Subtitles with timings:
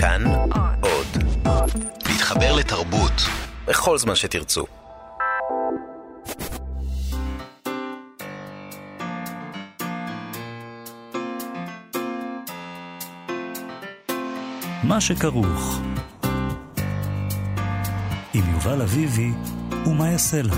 [0.00, 0.24] כאן
[0.80, 1.06] עוד.
[2.06, 3.12] להתחבר לתרבות
[3.66, 4.64] בכל זמן שתרצו.
[14.84, 15.80] מה שכרוך
[18.34, 19.30] עם יובל אביבי
[19.86, 20.54] ומה יעשה לה.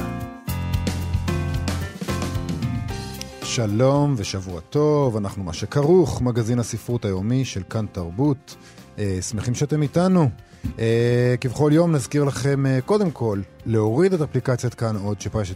[3.45, 8.57] שלום ושבוע טוב, אנחנו מה שכרוך, מגזין הספרות היומי של כאן תרבות.
[9.01, 10.31] אה, שמחים שאתם איתנו.
[10.79, 15.55] אה, כבכל יום נזכיר לכם אה, קודם כל להוריד את אפליקציית כאן עוד, שבה יש,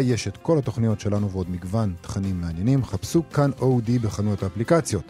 [0.00, 2.84] יש את כל התוכניות שלנו ועוד מגוון תכנים מעניינים.
[2.84, 5.04] חפשו כאן אודי בחנויות האפליקציות.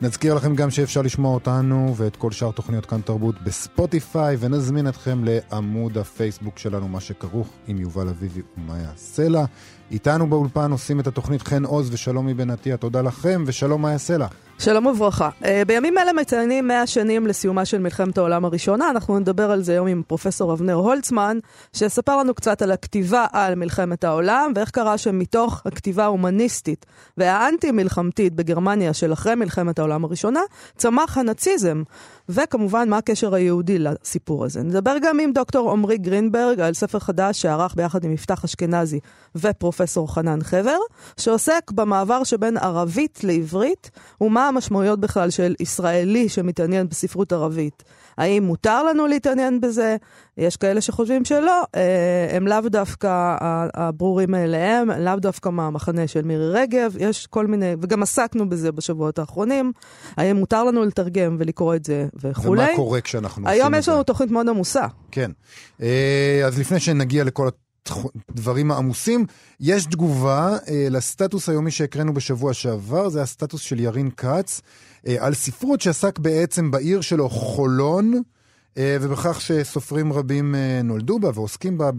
[0.00, 5.24] נזכיר לכם גם שאפשר לשמוע אותנו ואת כל שאר תוכניות כאן תרבות בספוטיפיי, ונזמין אתכם
[5.24, 9.44] לעמוד הפייסבוק שלנו, מה שכרוך עם יובל אביבי ומאיה סלע.
[9.90, 14.26] איתנו באולפן עושים את התוכנית חן עוז ושלומי בן עטיה, תודה לכם, ושלום מאיה סלע.
[14.58, 15.28] שלום וברכה.
[15.42, 18.90] Uh, בימים אלה מציינים 100 שנים לסיומה של מלחמת העולם הראשונה.
[18.90, 21.38] אנחנו נדבר על זה היום עם פרופסור אבנר הולצמן,
[21.72, 28.92] שיספר לנו קצת על הכתיבה על מלחמת העולם, ואיך קרה שמתוך הכתיבה ההומניסטית והאנטי-מלחמתית בגרמניה
[28.92, 30.40] של אחרי מלחמת העולם הראשונה,
[30.76, 31.82] צמח הנאציזם.
[32.30, 34.62] וכמובן, מה הקשר היהודי לסיפור הזה.
[34.62, 39.00] נדבר גם עם דוקטור עמרי גרינברג על ספר חדש שערך ביחד עם יפתח אשכנזי
[39.34, 40.78] ופרופסור חנן חבר,
[41.16, 47.82] שעוסק במעבר שבין ערבית לעברית, ומה המשמעויות בכלל של ישראלי שמתעניין בספרות ערבית.
[48.18, 49.96] האם מותר לנו להתעניין בזה?
[50.40, 53.36] יש כאלה שחושבים שלא, אה, הם לאו דווקא
[53.74, 59.18] הברורים מאליהם, לאו דווקא מהמחנה של מירי רגב, יש כל מיני, וגם עסקנו בזה בשבועות
[59.18, 59.72] האחרונים,
[60.16, 62.62] האם מותר לנו לתרגם ולקרוא את זה וכולי.
[62.62, 63.62] ומה קורה כשאנחנו עושים את זה?
[63.62, 64.86] היום יש לנו תוכנית מאוד עמוסה.
[65.10, 65.30] כן.
[65.82, 67.48] אה, אז לפני שנגיע לכל
[68.28, 69.26] הדברים העמוסים,
[69.60, 74.60] יש תגובה אה, לסטטוס היומי שהקראנו בשבוע שעבר, זה הסטטוס של ירין כץ,
[75.18, 78.22] על ספרות שעסק בעצם בעיר שלו, חולון.
[78.78, 81.90] אה, ובכך שסופרים רבים אה, נולדו בה ועוסקים בה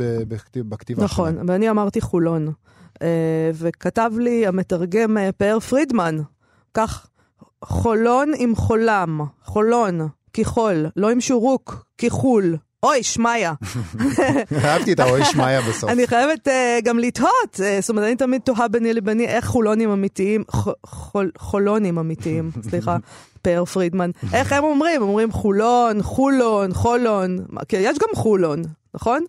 [0.55, 1.45] בכתיבה נכון, שלהם.
[1.49, 2.53] ואני אמרתי חולון.
[3.01, 6.17] אה, וכתב לי המתרגם פאר פרידמן,
[6.73, 7.07] כך,
[7.65, 12.57] חולון עם חולם, חולון, כחול, לא עם שורוק, כחול.
[12.83, 13.53] אוי, שמעיה.
[14.65, 15.89] אהבתי את האוי שמעיה בסוף.
[15.89, 16.47] אני חייבת
[16.83, 20.43] גם לתהות, זאת אומרת, אני תמיד תוהה ביני לביני איך חולונים אמיתיים,
[21.37, 22.97] חולונים אמיתיים, סליחה,
[23.41, 24.11] פאר פרידמן.
[24.33, 25.01] איך הם אומרים?
[25.01, 27.37] אומרים חולון, חולון, חולון,
[27.67, 28.61] כי יש גם חולון,
[28.93, 29.23] נכון?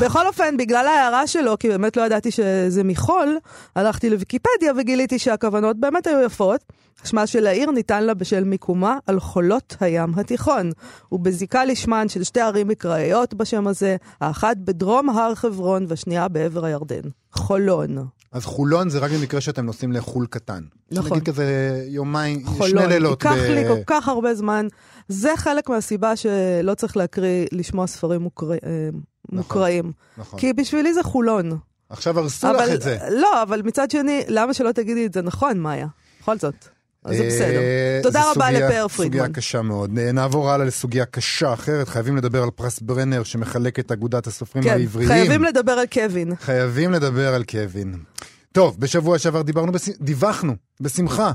[0.00, 3.38] בכל אופן, בגלל ההערה שלו, כי באמת לא ידעתי שזה מחול,
[3.76, 6.60] הלכתי לוויקיפדיה וגיליתי שהכוונות באמת היו יפות.
[7.04, 10.70] שמה של העיר ניתן לה בשל מיקומה על חולות הים התיכון,
[11.12, 17.02] ובזיקה לשמן של שתי ערים מקראיות בשם הזה, האחת בדרום הר חברון והשנייה בעבר הירדן.
[17.32, 18.06] חולון.
[18.32, 20.62] אז חולון זה רק במקרה שאתם נוסעים לחול קטן.
[20.90, 21.12] נכון.
[21.12, 22.68] נגיד כזה יומיים, חולון.
[22.68, 23.24] שני לילות.
[23.24, 23.50] ייקח ב...
[23.50, 24.66] לי כל כך הרבה זמן.
[25.08, 28.50] זה חלק מהסיבה שלא צריך להקריא, לשמוע ספרים מוקר...
[28.50, 28.56] אה,
[29.28, 29.92] נכון, מוקראים.
[30.18, 30.40] נכון.
[30.40, 31.58] כי בשבילי זה חולון.
[31.90, 32.98] עכשיו הרסו אבל, לך את זה.
[33.10, 35.86] לא, אבל מצד שני, למה שלא תגידי את זה נכון, מאיה?
[36.20, 36.54] בכל זאת.
[37.04, 37.58] אז זה בסדר.
[37.58, 39.18] אה, תודה רבה לפאר פרידמן.
[39.18, 39.90] סוגיה קשה מאוד.
[39.92, 41.88] נעבור הלאה לסוגיה קשה אחרת.
[41.88, 45.08] חייבים לדבר על פרס ברנר שמחלק את אגודת הסופרים כן, העבריים.
[45.08, 46.34] חייבים לדבר על קווין.
[46.36, 47.94] חייבים לדבר על קווין.
[48.52, 49.88] טוב, בשבוע שעבר דיברנו, בש...
[50.00, 51.32] דיווחנו, בשמחה,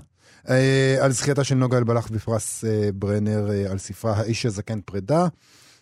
[0.49, 5.27] אה, על זכייתה של נוגה אלבלח בפרס אה, ברנר אה, על ספרה האיש הזקן פרידה.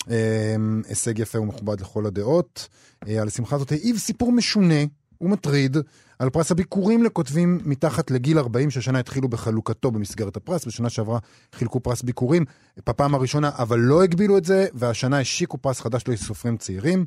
[0.10, 0.56] אה,
[0.90, 2.68] הישג יפה ומכובד לכל הדעות.
[3.08, 4.84] אה, על השמחה הזאת העיב סיפור משונה
[5.22, 5.78] ומטריד
[6.20, 10.66] על פרס הביקורים לכותבים מתחת לגיל 40, שהשנה התחילו בחלוקתו במסגרת הפרס.
[10.66, 11.20] בשנה שעברה
[11.56, 12.46] חילקו פרס ביקורים
[12.88, 17.06] בפעם הראשונה, אבל לא הגבילו את זה, והשנה השיקו פרס חדש לסופרים צעירים.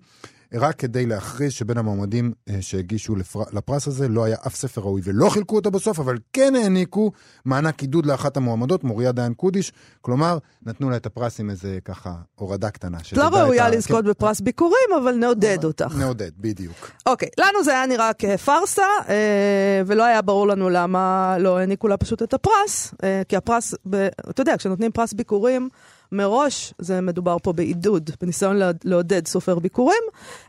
[0.60, 3.42] רק כדי להכריז שבין המועמדים אה, שהגישו לפר...
[3.52, 7.12] לפרס הזה לא היה אף ספר ראוי ולא חילקו אותו בסוף, אבל כן העניקו
[7.44, 12.14] מענק עידוד לאחת המועמדות, מוריה דיין קודיש, כלומר, נתנו לה את הפרס עם איזה ככה
[12.34, 12.98] הורדה קטנה.
[13.16, 14.10] לא ראויה לזכות כן.
[14.10, 15.96] בפרס ביקורים, אבל נעודד אותך.
[15.98, 16.90] נעודד, בדיוק.
[17.06, 21.96] אוקיי, לנו זה היה נראה כפארסה, אה, ולא היה ברור לנו למה לא העניקו לה
[21.96, 24.08] פשוט את הפרס, אה, כי הפרס, ב...
[24.30, 25.68] אתה יודע, כשנותנים פרס ביקורים,
[26.14, 30.02] מראש זה מדובר פה בעידוד, בניסיון לעודד סופר ביקורים.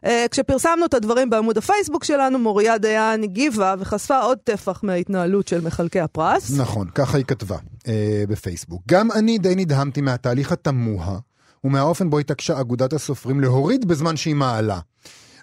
[0.06, 5.62] Uh, כשפרסמנו את הדברים בעמוד הפייסבוק שלנו, מוריה דיין הגיבה וחשפה עוד טפח מההתנהלות של
[5.62, 6.52] מחלקי הפרס.
[6.58, 7.88] נכון, ככה היא כתבה uh,
[8.30, 8.82] בפייסבוק.
[8.88, 11.20] גם אני די נדהמתי מהתהליך התמוה
[11.64, 14.80] ומהאופן בו התעקשה אגודת הסופרים להוריד בזמן שהיא מעלה.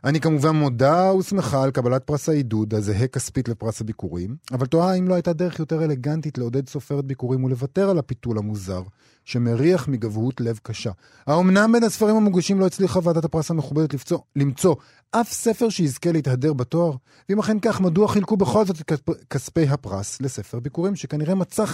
[0.05, 5.09] אני כמובן מודה ושמחה על קבלת פרס העידוד, הזהה כספית לפרס הביקורים, אבל תוהה אם
[5.09, 8.83] לא הייתה דרך יותר אלגנטית לעודד סופרת ביקורים ולוותר על הפיתול המוזר,
[9.25, 10.91] שמריח מגבהות לב קשה.
[11.27, 14.75] האומנם בין הספרים המוגשים לא הצליחה ועדת הפרס המכובדת לפצוע, למצוא
[15.11, 16.93] אף ספר שיזכה להתהדר בתואר?
[17.29, 18.93] ואם אכן כך, מדוע חילקו בכל זאת את
[19.31, 21.65] כספי הפרס לספר ביקורים שכנראה מצא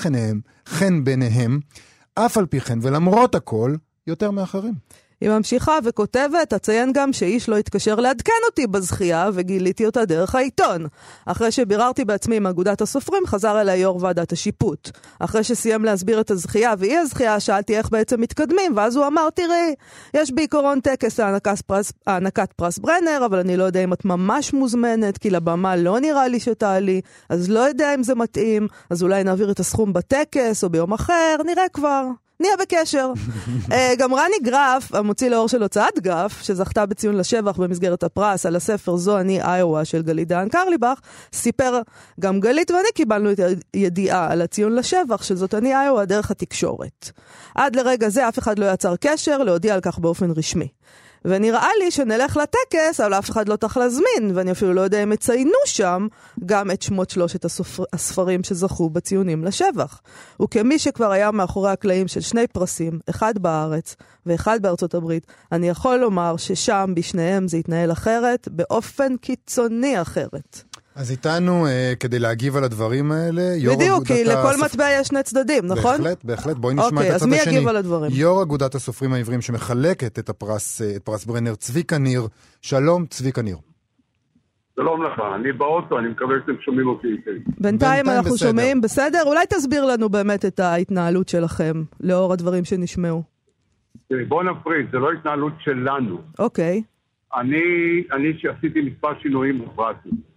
[0.67, 1.61] חן בעיניהם,
[2.15, 3.75] אף על פי כן ולמרות הכל,
[4.07, 4.75] יותר מאחרים.
[5.21, 10.87] היא ממשיכה וכותבת, אציין גם שאיש לא התקשר לעדכן אותי בזכייה, וגיליתי אותה דרך העיתון.
[11.27, 14.91] אחרי שביררתי בעצמי עם אגודת הסופרים, חזר אליי יו"ר ועדת השיפוט.
[15.21, 19.75] אחרי שסיים להסביר את הזכייה ואי הזכייה, שאלתי איך בעצם מתקדמים, ואז הוא אמר, תראי,
[20.15, 21.21] יש בעיקרון טקס
[22.07, 26.29] הענקת פרס ברנר, אבל אני לא יודע אם את ממש מוזמנת, כי לבמה לא נראה
[26.29, 30.71] לי שתעלי, אז לא יודע אם זה מתאים, אז אולי נעביר את הסכום בטקס או
[30.71, 32.05] ביום אחר, נראה כבר.
[32.41, 33.13] נהיה בקשר.
[33.69, 38.57] uh, גם רני גרף, המוציא לאור של הוצאת גרף, שזכתה בציון לשבח במסגרת הפרס על
[38.57, 41.01] הספר זו אני איואה של גלית דהן קרליבך,
[41.33, 41.81] סיפר,
[42.21, 43.41] גם גלית ואני קיבלנו את
[43.73, 47.11] הידיעה על הציון לשבח של זאת אני איואה דרך התקשורת.
[47.55, 50.69] עד לרגע זה אף אחד לא יצר קשר להודיע על כך באופן רשמי.
[51.25, 55.13] ונראה לי שנלך לטקס, אבל אף אחד לא צריך להזמין, ואני אפילו לא יודע אם
[55.13, 56.07] יציינו שם
[56.47, 60.01] גם את שמות שלושת הסופר, הספרים שזכו בציונים לשבח.
[60.43, 65.97] וכמי שכבר היה מאחורי הקלעים של שני פרסים, אחד בארץ ואחד בארצות הברית, אני יכול
[65.97, 70.68] לומר ששם בשניהם זה התנהל אחרת, באופן קיצוני אחרת.
[70.99, 74.85] אז איתנו, אה, כדי להגיב על הדברים האלה, יו"ר בדיוק, אגודת כי לכל הסופ- מטבע
[75.01, 75.97] יש שני צדדים, נכון?
[75.99, 76.57] בהחלט, בהחלט.
[76.57, 77.55] בואי נשמע אוקיי, את אז הצד מי השני.
[77.55, 78.11] יגיב על הדברים?
[78.15, 82.23] יו"ר אגודת הסופרים העברים שמחלקת את הפרס, אה, את פרס ברנר, צביקה ניר.
[82.63, 83.57] שלום, צביקה ניר.
[84.77, 87.31] שלום לך, אני באוטו, אני מקווה שאתם שומעים אותי היטב.
[87.31, 88.49] בינתיים בינתיים אנחנו בסדר.
[88.49, 89.23] שומעים, בסדר?
[89.27, 93.23] אולי תסביר לנו באמת את ההתנהלות שלכם, לאור הדברים שנשמעו.
[94.29, 96.19] בוא נפריד, זה לא התנהלות שלנו.
[96.39, 96.83] אוקיי,
[97.37, 97.59] אני,
[98.13, 100.28] אני שעשיתי מספר שינויים בפרטים.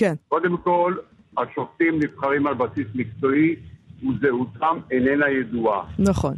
[0.00, 0.14] כן.
[0.28, 0.94] קודם כל,
[1.38, 3.56] השופטים נבחרים על בסיס מקצועי
[4.02, 5.82] וזהותם איננה ידועה.
[5.98, 6.34] נכון.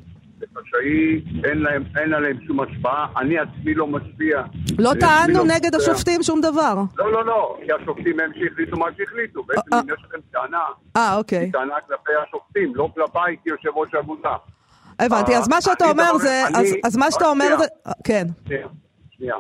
[0.57, 4.43] חשאי, אין, להם, אין עליהם שום השפעה, אני עצמי לא משפיע.
[4.79, 5.93] לא טענו לא נגד משפיע.
[5.93, 6.75] השופטים שום דבר.
[6.99, 9.43] לא, לא, לא, כי השופטים הם שהחליטו מה שהחליטו.
[9.43, 10.59] בעצם אה, אם יש לכם טענה,
[10.97, 11.51] אה, אוקיי.
[11.53, 14.37] טענה כלפי השופטים, לא כלפיי כיושב ראש האגודה.
[14.99, 16.43] הבנתי, אז מה שאתה אני אומר זה...
[16.85, 17.57] אז- מה שאתה אומר.
[17.59, 17.65] זה...
[18.05, 18.27] כן.
[18.47, 18.67] שנייה,
[19.11, 19.35] שנייה.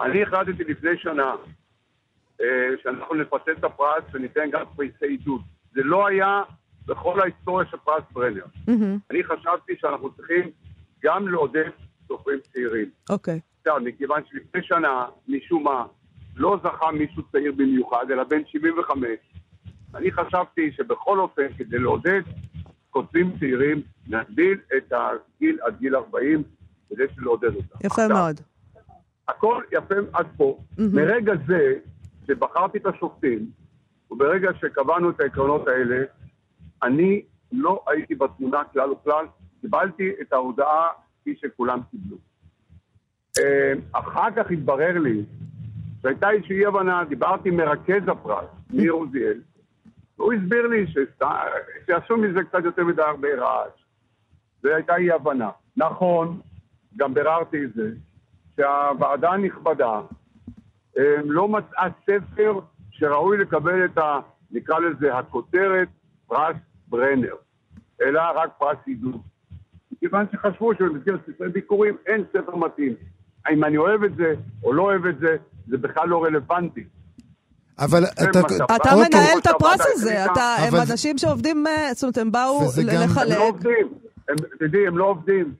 [0.00, 1.34] אני החלטתי לפני שנה אה,
[2.82, 5.40] שאנחנו נפצל את הפרס וניתן גם פריסי עידוד.
[5.74, 6.42] זה לא היה
[6.86, 8.44] בכל ההיסטוריה של פרס ברנר.
[8.68, 10.50] מהמם, אני חשבתי שאנחנו צריכים
[11.02, 11.70] גם לעודד
[12.08, 12.90] סופרים צעירים.
[13.10, 13.40] אוקיי.
[13.60, 15.86] עכשיו, מכיוון שלפני שנה, משום מה,
[16.36, 19.06] לא זכה מישהו צעיר במיוחד, אלא בן 75,
[19.94, 22.22] אני חשבתי שבכל אופן, כדי לעודד
[22.90, 26.42] כותבים צעירים, נגדיל את הגיל עד גיל 40,
[26.88, 27.76] כדי לעודד אותם.
[27.84, 28.40] יפה עכשיו, מאוד.
[29.28, 30.58] הכל יפה עד פה.
[30.92, 31.74] מרגע זה,
[32.28, 33.50] שבחרתי את השופטים,
[34.10, 36.04] וברגע שקבענו את העקרונות האלה,
[36.82, 37.22] אני
[37.52, 39.26] לא הייתי בתמונה כלל וכלל,
[39.60, 40.88] קיבלתי את ההודעה
[41.20, 42.16] כפי שכולם קיבלו.
[43.40, 45.24] אה, אחר כך התברר לי
[46.02, 49.40] שהייתה איזושהי אי הבנה, דיברתי עם מרכז הפרס, ניר עוזיאל,
[50.18, 50.86] והוא הסביר לי
[51.86, 53.72] שעשו מזה קצת יותר מדי הרבה רעש.
[54.64, 55.50] והייתה אי הבנה.
[55.76, 56.40] נכון,
[56.96, 57.90] גם ביררתי את זה,
[58.56, 60.00] שהוועדה הנכבדה
[61.24, 62.58] לא מצאה ספר
[62.90, 64.18] שראוי לקבל את ה...
[64.50, 65.88] נקרא לזה הכותרת
[66.26, 66.56] פרס
[66.88, 67.34] ברנר,
[68.02, 69.20] אלא רק פרס עידוד.
[69.92, 72.94] מכיוון שחשבו שבמסגרת ספרי ביקורים אין ספר מתאים.
[73.52, 74.34] אם אני אוהב את זה
[74.64, 75.36] או לא אוהב את זה,
[75.68, 76.84] זה בכלל לא רלוונטי.
[77.78, 78.40] אבל אתה...
[78.76, 78.90] אתה.
[78.96, 82.86] מנהל את הפרס הזה, אתה- הם אנשים שעובדים, אה, זאת אומרת, הם באו וזה ל-
[82.94, 83.36] גם- הם לחלק.
[83.38, 83.88] לא עובדים.
[84.28, 85.54] הם, תדעי, הם לא עובדים.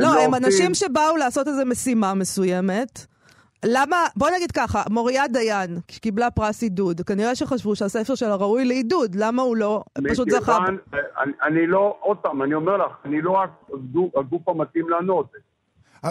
[0.00, 0.34] לא, הם עובדים.
[0.44, 3.06] אנשים שבאו לעשות איזו משימה מסוימת.
[3.64, 9.14] למה, בוא נגיד ככה, מוריה דיין, שקיבלה פרס עידוד, כנראה שחשבו שהספר שלה ראוי לעידוד,
[9.14, 10.58] למה הוא לא, פשוט זכה...
[11.22, 13.50] אני, אני לא, עוד פעם, אני אומר לך, אני לא רק
[14.16, 15.26] הגוף- המתאים לענות.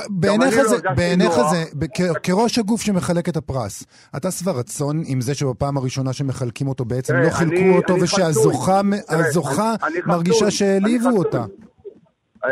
[0.09, 1.33] בעיניך אני לא זה, בעיניך.
[1.51, 1.63] זה,
[2.23, 3.83] כראש הגוף שמחלק את הפרס,
[4.17, 8.81] אתה שבע רצון עם זה שבפעם הראשונה שמחלקים אותו בעצם לא חילקו אותו ושהזוכה.
[10.05, 11.45] מרגישה שהעליבו אותה.
[12.45, 12.49] אה,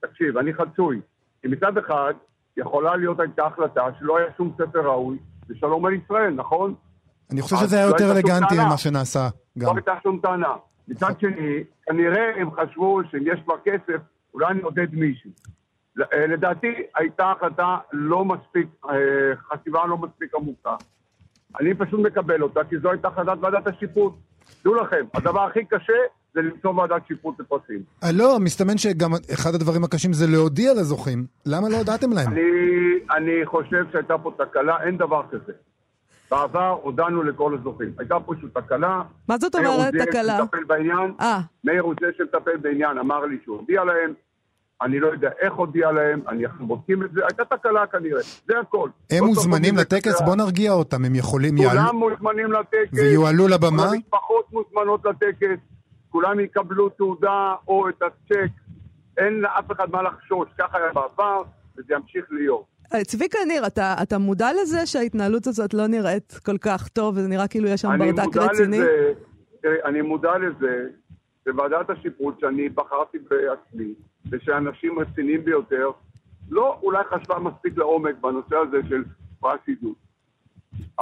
[0.00, 1.00] תקשיב, אני חצוי.
[1.42, 2.12] כי מצד אחד,
[2.56, 6.74] יכולה להיות הייתה החלטה שלא היה שום ספר ראוי ושלום על ישראל, נכון?
[7.32, 8.54] אני חושב שזה היה לא יותר הייתה שום אלגנטי.
[8.66, 9.28] ממה שנעשה
[9.58, 9.66] גם.
[9.68, 10.54] לא הייתה שום טענה.
[10.88, 14.00] מצד שני, כנראה הם חשבו שאם יש כבר כסף,
[14.34, 15.30] אולי נעודד מישהו.
[15.96, 18.96] ל- אה, לדעתי הייתה החלטה לא מספיק, אה,
[19.36, 20.76] חשיבה לא מספיק עמוקה.
[21.60, 24.14] אני פשוט מקבל אותה, כי זו הייתה החלטת ועדת השיפוט.
[24.64, 25.92] דעו לכם, הדבר הכי קשה
[26.34, 27.82] זה למצוא ועדת שיפוט לפרסים.
[28.04, 31.26] אה, לא, מסתמן שגם אחד הדברים הקשים זה להודיע לזוכים.
[31.46, 32.32] למה לא הודעתם להם?
[32.32, 32.40] אני,
[33.16, 35.52] אני חושב שהייתה פה תקלה, אין דבר כזה.
[36.30, 37.92] בעבר הודענו לכל הזוכים.
[37.98, 39.02] הייתה פה איזושהי תקלה.
[39.28, 40.38] מה זאת מאיר אומרת תקלה?
[40.38, 44.12] שמטפל בעניין, אה, מאיר עוזיאל שמטפל בעניין אמר לי שהוא הודיע להם,
[44.82, 48.54] אני לא יודע איך הודיע להם, אני- אנחנו בודקים את זה, הייתה תקלה כנראה, זה
[48.60, 48.88] הכל.
[49.10, 50.20] הם לא מוזמנים לטקס?
[50.22, 52.98] בוא נרגיע אותם, הם יכולים, יעלו- כולם מוזמנים לטקס.
[52.98, 53.82] ויועלו לבמה?
[53.88, 55.58] כל המשפחות מוזמנות לטקס,
[56.10, 58.50] כולם יקבלו תעודה או את הצ'ק
[59.16, 61.42] אין לאף אחד מה לחשוש, ככה היה בעבר,
[61.76, 62.64] וזה ימשיך להיות.
[62.94, 67.28] אה, צביקה ניר, אתה, אתה מודע לזה שההתנהלות הזאת לא נראית כל כך טוב, וזה
[67.28, 68.78] נראה כאילו יש שם ברדק רציני?
[68.78, 69.12] לזה,
[69.84, 70.88] אני מודע לזה
[71.44, 73.94] שוועדת השיפוט שאני בחרתי בעצמי,
[74.30, 75.90] ושאנשים רציניים ביותר,
[76.50, 79.04] לא אולי חשבה מספיק לעומק בנושא הזה של
[79.40, 79.94] פרס עידוד.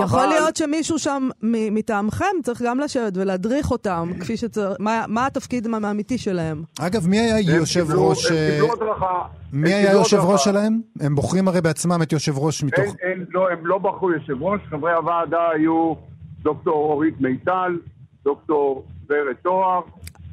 [0.00, 0.28] יכול אבל...
[0.28, 6.18] להיות שמישהו שם מטעמכם צריך גם לשבת ולהדריך אותם, כפי שצריך, מה, מה התפקיד האמיתי
[6.18, 6.62] שלהם?
[6.80, 8.30] אגב, מי היה יושב ראש...
[8.30, 9.22] הם קיבלו הדרכה.
[9.52, 10.80] מי היה יושב ראש שלהם?
[11.00, 12.78] הם בוחרים הרי בעצמם את יושב ראש מתוך...
[12.78, 15.94] אין, אין, לא, הם לא בחרו יושב ראש, חברי הוועדה היו
[16.42, 17.78] דוקטור אורית מיטל,
[18.24, 19.80] דוקטור ורד תואר,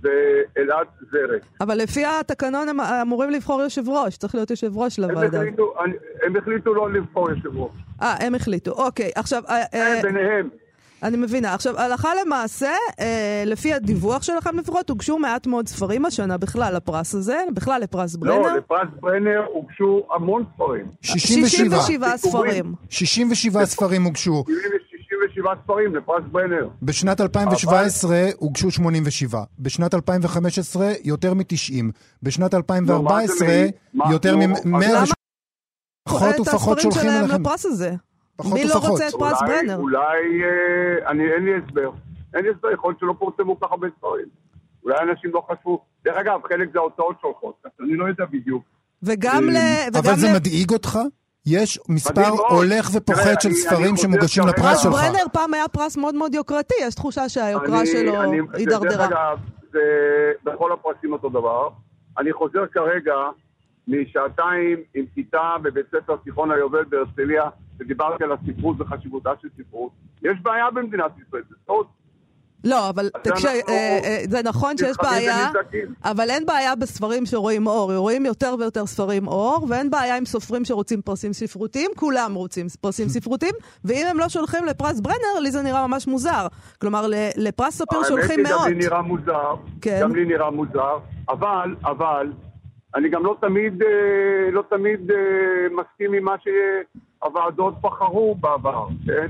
[0.05, 1.41] ואלעד זרת.
[1.61, 5.37] אבל לפי התקנון הם אמורים לבחור יושב ראש, צריך להיות יושב ראש לוועדה.
[5.39, 5.73] הם החליטו,
[6.23, 7.71] הם החליטו לא לבחור יושב ראש.
[8.01, 9.11] אה, הם החליטו, אוקיי.
[9.15, 9.43] עכשיו...
[9.49, 10.49] אה, הם אה, ביניהם.
[11.03, 11.53] אני מבינה.
[11.53, 17.15] עכשיו, הלכה למעשה, אה, לפי הדיווח שלכם לפחות, הוגשו מעט מאוד ספרים השנה בכלל לפרס
[17.15, 18.41] הזה, בכלל לפרס ברנר.
[18.41, 20.85] לא, לפרס ברנר הוגשו המון ספרים.
[21.01, 21.77] 67.
[21.77, 22.73] 67 ספרים.
[22.89, 24.43] 67 ספרים הוגשו.
[24.47, 24.94] 67
[25.63, 26.69] ספרים לפרס ברנר.
[26.81, 28.29] בשנת 2017 אבל...
[28.37, 29.43] הוגשו 87.
[29.59, 31.83] בשנת 2015 יותר מ-90.
[32.23, 33.47] בשנת 2014
[33.93, 35.13] לא, יותר מ-100...
[36.07, 37.25] פחות ופחות שולחים אליכם.
[37.25, 37.93] למה לפרס הזה?
[38.35, 38.81] פחות מי ופחות.
[38.81, 39.75] מי לא רוצה את פרס אולי, ברנר?
[39.75, 39.99] אולי,
[40.43, 41.91] אה, אני, אין לי הסבר.
[42.33, 44.25] אין לי הסבר, יכול להיות שלא פורסמו ככה הרבה ספרים.
[44.83, 45.81] אולי אנשים לא חשבו.
[46.05, 48.63] דרך אגב, חלק זה ההוצאות שולחות, אני לא יודע בדיוק.
[49.03, 49.57] וגם ל...
[49.97, 50.99] אבל זה מדאיג אותך?
[51.47, 54.93] יש מספר הולך ופוחת של ספרים שמוגשים לפרס שלך.
[54.93, 58.13] ברנר פעם היה פרס מאוד מאוד יוקרתי, יש תחושה שהיוקרה שלו
[58.53, 58.89] הידרדרה.
[58.89, 59.39] דרך אגב,
[59.71, 59.79] זה
[60.43, 61.69] בכל הפרסים אותו דבר.
[62.17, 63.15] אני חוזר כרגע
[63.87, 67.43] משעתיים עם כיתה בבית ספר תיכון היובל בהרצליה,
[67.79, 69.91] ודיברתי על הספרות וחשיבותה של ספרות.
[70.21, 71.85] יש בעיה במדינת ישראל, זה סוד.
[72.65, 75.49] לא, אבל תקשיב, אה, אה, זה נכון שיש בעיה,
[76.03, 77.95] אבל אין בעיה בספרים שרואים אור.
[77.95, 83.07] רואים יותר ויותר ספרים אור, ואין בעיה עם סופרים שרוצים פרסים ספרותיים, כולם רוצים פרסים
[83.07, 83.53] ספרותיים,
[83.85, 86.47] ואם הם לא שולחים לפרס ברנר, לי זה נראה ממש מוזר.
[86.81, 87.05] כלומר,
[87.37, 88.61] לפרס ספיר שולחים מאות.
[88.61, 89.99] האמת היא, גם לי נראה מוזר, כן.
[90.01, 90.97] גם לי נראה מוזר,
[91.29, 92.31] אבל, אבל,
[92.95, 95.11] אני גם לא תמיד, אה, לא תמיד
[95.71, 99.27] מסכים עם מה שהוועדות בחרו בעבר, כן?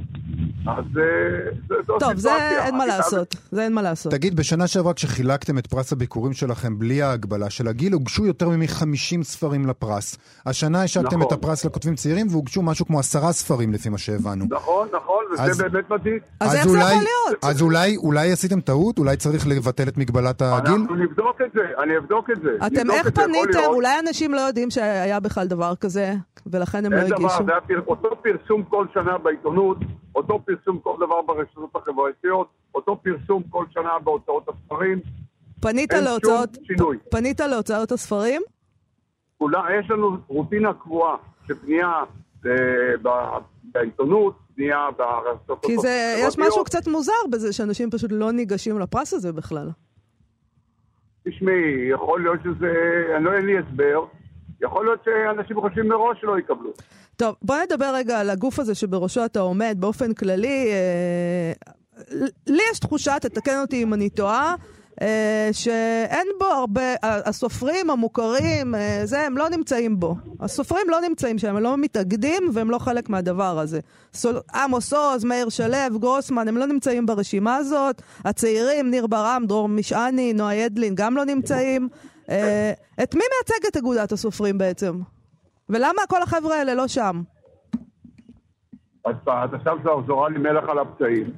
[0.68, 4.12] אז אה, זו טוב, זה אין מה לעשות, זה אין מה לעשות.
[4.12, 9.24] תגיד, בשנה שעברה כשחילקתם את פרס הביקורים שלכם בלי ההגבלה של הגיל, הוגשו יותר מ-50
[9.24, 10.18] ספרים לפרס.
[10.46, 11.38] השנה השקתם את נכון.
[11.38, 14.46] הפרס לכותבים צעירים והוגשו משהו כמו עשרה ספרים לפי מה שהבנו.
[14.50, 16.20] נכון, נכון, וזה באמת מדהים.
[16.40, 17.46] אז איך זה יכול להיות?
[17.46, 17.62] אז
[17.98, 19.00] אולי עשיתם טעות?
[19.00, 20.74] אולי צריך לבטל את מגבלת הגיל?
[20.74, 22.68] אנחנו נבדוק את זה, אני אבדוק את זה.
[22.68, 23.60] אתם איך פניתם?
[23.68, 26.14] אולי אנשים לא יודעים שהיה בכלל דבר כזה,
[26.48, 27.38] ולכן הם לא הגישו.
[27.38, 29.78] אין דבר, זה אותו פרסום כל שנה בעיתונות.
[30.16, 35.00] אותו פרסום כל דבר ברשתות החברתיות, אותו פרסום כל שנה בהוצאות הספרים.
[35.62, 38.42] פנית להוצאות, פ, פנית להוצאות הספרים?
[39.38, 41.16] כולה, יש לנו רוטינה קבועה
[41.48, 42.04] של פנייה
[42.46, 42.52] אה,
[43.64, 49.14] בעיתונות, פנייה ברשתות כי זה, יש משהו קצת מוזר בזה שאנשים פשוט לא ניגשים לפרס
[49.14, 49.70] הזה בכלל.
[51.28, 52.74] תשמעי, יכול להיות שזה,
[53.16, 54.06] אני לא אין לי הסבר,
[54.62, 56.74] יכול להיות שאנשים חושבים מראש שלא יקבלו.
[57.18, 60.68] טוב, בוא נדבר רגע על הגוף הזה שבראשו אתה עומד באופן כללי.
[60.72, 61.54] אה,
[62.48, 64.56] לי יש תחושה, תתקן אותי אם אני טועה,
[65.02, 70.16] אה, שאין בו הרבה, הסופרים המוכרים, אה, זה, הם לא נמצאים בו.
[70.40, 73.80] הסופרים לא נמצאים שם, הם לא מתאגדים והם לא חלק מהדבר הזה.
[74.14, 78.02] סול, עמוס עוז, מאיר שלו, גרוסמן, הם לא נמצאים ברשימה הזאת.
[78.26, 81.90] הצעירים, ניר ברם, דרור משעני, נועה ידלין, גם לא נמצאים.
[82.30, 85.00] אה, את מי מייצגת אגודת הסופרים בעצם?
[85.70, 87.22] ולמה כל החבר'ה האלה לא שם?
[89.06, 91.34] אז את עכשיו זורה לי מלח על הפצעים.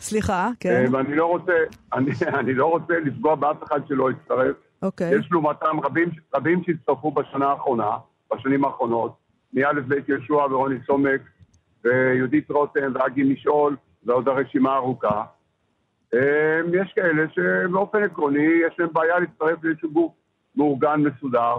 [0.00, 0.84] סליחה, כן.
[0.84, 1.52] אה, ואני לא רוצה,
[1.96, 4.56] אני, אני לא רוצה לפגוע באף אחד שלא יצטרף.
[4.82, 5.18] אוקיי.
[5.18, 7.90] יש לעומתם רבים, רבים שהצטרפו בשנה האחרונה,
[8.34, 9.16] בשנים האחרונות,
[9.52, 11.20] מאלף בית יהושע ורוני סומק,
[11.84, 15.24] ויהודית רותם ואגי משעול, ועוד הרשימה ארוכה.
[16.14, 20.12] אה, יש כאלה שבאופן עקרוני יש להם בעיה להצטרף לאיזשהו גוף
[20.56, 21.56] מאורגן, מסודר,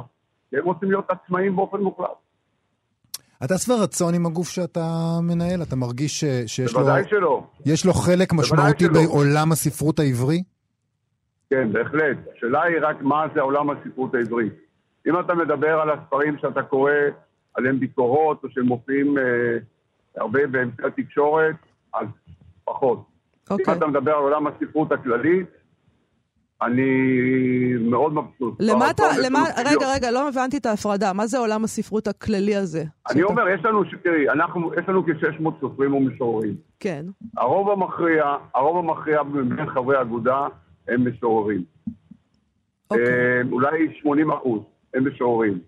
[0.56, 2.08] כי הם רוצים להיות עצמאים באופן מוחלט.
[3.44, 4.82] אתה שבע רצון עם הגוף שאתה
[5.22, 5.62] מנהל?
[5.62, 6.80] אתה מרגיש ש, שיש לו...
[6.80, 7.44] בוודאי שלא.
[7.66, 10.44] יש לו חלק משמעותי בעולם הספרות העברי?
[11.50, 12.18] כן, בהחלט.
[12.36, 14.50] השאלה היא רק מה זה עולם הספרות העברי.
[15.08, 16.92] אם אתה מדבר על הספרים שאתה קורא
[17.54, 19.24] עליהם ביקורות, או שהם מופיעים אה,
[20.18, 21.56] הרבה באמצעי התקשורת,
[21.94, 22.08] אז
[22.64, 22.98] פחות.
[22.98, 23.54] Okay.
[23.54, 23.74] אם אוקיי.
[23.78, 25.48] אתה מדבר על עולם הספרות הכללית,
[26.62, 26.84] אני
[27.82, 28.56] מאוד מבסוט.
[28.60, 31.14] למה אתה, למה, רגע, רגע, לא הבנתי את ההפרדה.
[31.14, 32.84] מה זה עולם הספרות הכללי הזה?
[33.10, 33.32] אני שאתה...
[33.32, 36.56] אומר, יש לנו, תראי, אנחנו, יש לנו כ-600 סופרים ומשוררים.
[36.80, 37.06] כן.
[37.38, 40.48] הרוב המכריע, הרוב המכריע מבין חברי האגודה
[40.88, 41.64] הם משוררים.
[42.92, 43.06] אוקיי.
[43.06, 44.62] אה, אולי 80 אחוז.
[44.94, 45.60] הם משוררים.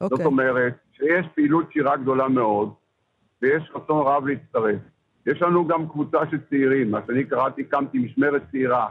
[0.00, 0.16] אוקיי.
[0.16, 2.72] זאת אומרת, שיש פעילות שירה גדולה מאוד,
[3.42, 4.80] ויש רצון רב להצטרף.
[5.26, 8.86] יש לנו גם קבוצה של צעירים, מה שאני קראתי, קמתי משמרת צעירה,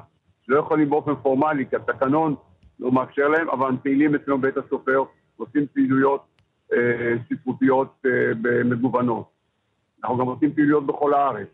[0.50, 2.36] שלא יכולים באופן פורמלי, כי התקנון
[2.80, 5.04] לא מאפשר להם, אבל הם פעילים אצלנו בבית הסופר,
[5.38, 6.26] עושים פעילויות
[6.74, 6.78] אה,
[7.30, 9.30] ספרותיות אה, מגוונות.
[10.04, 11.48] אנחנו גם עושים פעילויות בכל הארץ.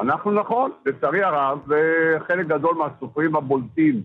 [0.00, 1.58] אנחנו נכון, לצערי הרב,
[2.28, 4.02] חלק גדול מהסופרים הבולטים,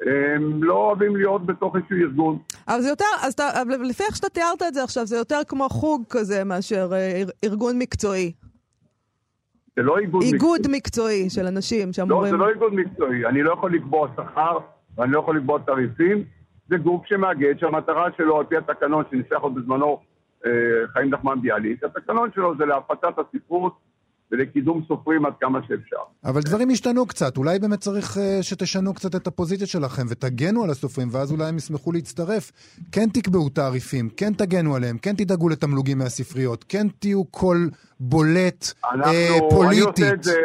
[0.00, 2.38] הם לא אוהבים להיות בתוך איזשהו ארגון.
[2.68, 5.68] אבל זה יותר, אז אתה, לפי איך שאתה תיארת את זה עכשיו, זה יותר כמו
[5.68, 8.32] חוג כזה מאשר אה, ארגון מקצועי.
[9.76, 10.32] זה לא איגוד מקצועי.
[10.32, 12.24] איגוד מקצועי של אנשים שאמורים...
[12.24, 13.26] לא, זה לא איגוד מקצועי.
[13.26, 14.58] אני לא יכול לקבוע שכר
[14.96, 16.24] ואני לא יכול לקבוע תעריפים.
[16.68, 20.00] זה גוף שמאגד שהמטרה שלו, על פי התקנון שניסח עוד בזמנו
[20.46, 20.50] אה,
[20.92, 23.74] חיים נחמן ביאליק, התקנון שלו זה להפצת הספרות
[24.30, 25.96] ולקידום סופרים עד כמה שאפשר.
[26.24, 30.70] אבל דברים השתנו קצת, אולי באמת צריך uh, שתשנו קצת את הפוזיציה שלכם ותגנו על
[30.70, 32.52] הסופרים, ואז אולי הם ישמחו להצטרף.
[32.92, 39.12] כן תקבעו תעריפים, כן תגנו עליהם, כן תדאגו לתמלוגים מהספריות, כן תהיו קול בולט אנחנו,
[39.12, 40.04] uh, פוליטית.
[40.04, 40.40] אני עושה, זה,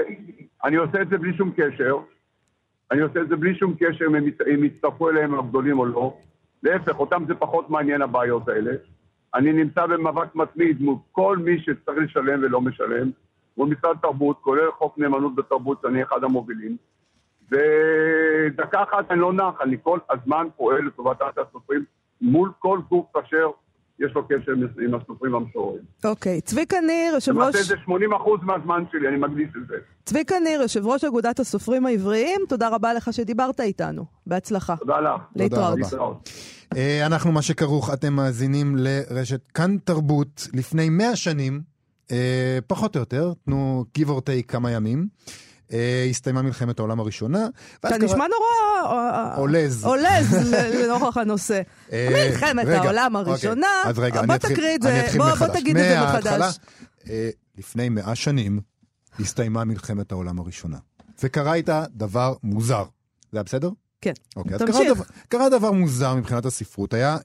[0.64, 1.96] אני עושה את זה בלי שום קשר.
[2.92, 4.06] אני עושה את זה בלי שום קשר
[4.54, 6.18] אם יצטרפו אליהם הגדולים או לא.
[6.64, 8.72] להפך, אותם זה פחות מעניין הבעיות האלה.
[9.36, 13.12] אני נמצא במאבק מתמיד מול כל מי שצריך לשלם ולא משלם.
[13.60, 16.78] מול משרד התרבות, כולל חוק נאמנות בתרבות, שאני אחד המובילים.
[17.52, 21.86] ודקה אחת אני לא נח, אני כל הזמן פועל לטובת הסופרים
[22.22, 23.50] מול כל גוף אשר
[24.00, 24.52] יש לו קשר
[24.86, 25.82] עם הסופרים המשוררים.
[26.06, 27.38] אוקיי, צביקה ניר, יושב ראש...
[27.38, 29.76] למעשה זה 80 אחוז מהזמן שלי, אני מקדיש לזה.
[30.06, 34.06] צביקה ניר, יושב ראש אגודת הסופרים העבריים, תודה רבה לך שדיברת איתנו.
[34.28, 34.76] בהצלחה.
[34.76, 35.22] תודה לך.
[35.36, 36.30] להתראות.
[36.78, 41.79] אה, אנחנו, מה שכרוך, אתם מאזינים לרשת כאן תרבות לפני 100 שנים.
[42.12, 45.08] אה, פחות או יותר, תנו give or take כמה ימים.
[45.74, 47.48] אה, הסתיימה מלחמת העולם הראשונה.
[47.80, 48.94] אתה נשמע נורא...
[48.94, 49.86] אה, עולז.
[49.86, 50.34] עולז
[50.84, 51.62] לנוכח הנושא.
[51.92, 53.68] מלחמת העולם אוקיי, הראשונה,
[54.28, 56.60] בוא תקריא את זה, בוא תגיד את זה מחדש.
[57.58, 58.60] לפני מאה שנים
[59.20, 60.78] הסתיימה מלחמת העולם הראשונה.
[61.24, 62.84] וקרה איתה דבר מוזר.
[63.32, 63.70] זה היה בסדר?
[64.02, 64.14] כן.
[64.36, 65.12] אוקיי, תמשיך.
[65.28, 66.94] קרה דבר מוזר מבחינת הספרות.
[66.94, 67.18] היה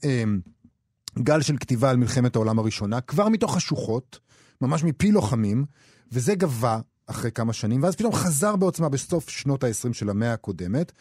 [1.19, 4.19] גל של כתיבה על מלחמת העולם הראשונה, כבר מתוך השוחות.
[4.61, 5.65] ממש מפי לוחמים,
[6.13, 10.93] וזה גבה אחרי כמה שנים, ואז פתאום חזר בעוצמה בסוף שנות ה-20 של המאה הקודמת.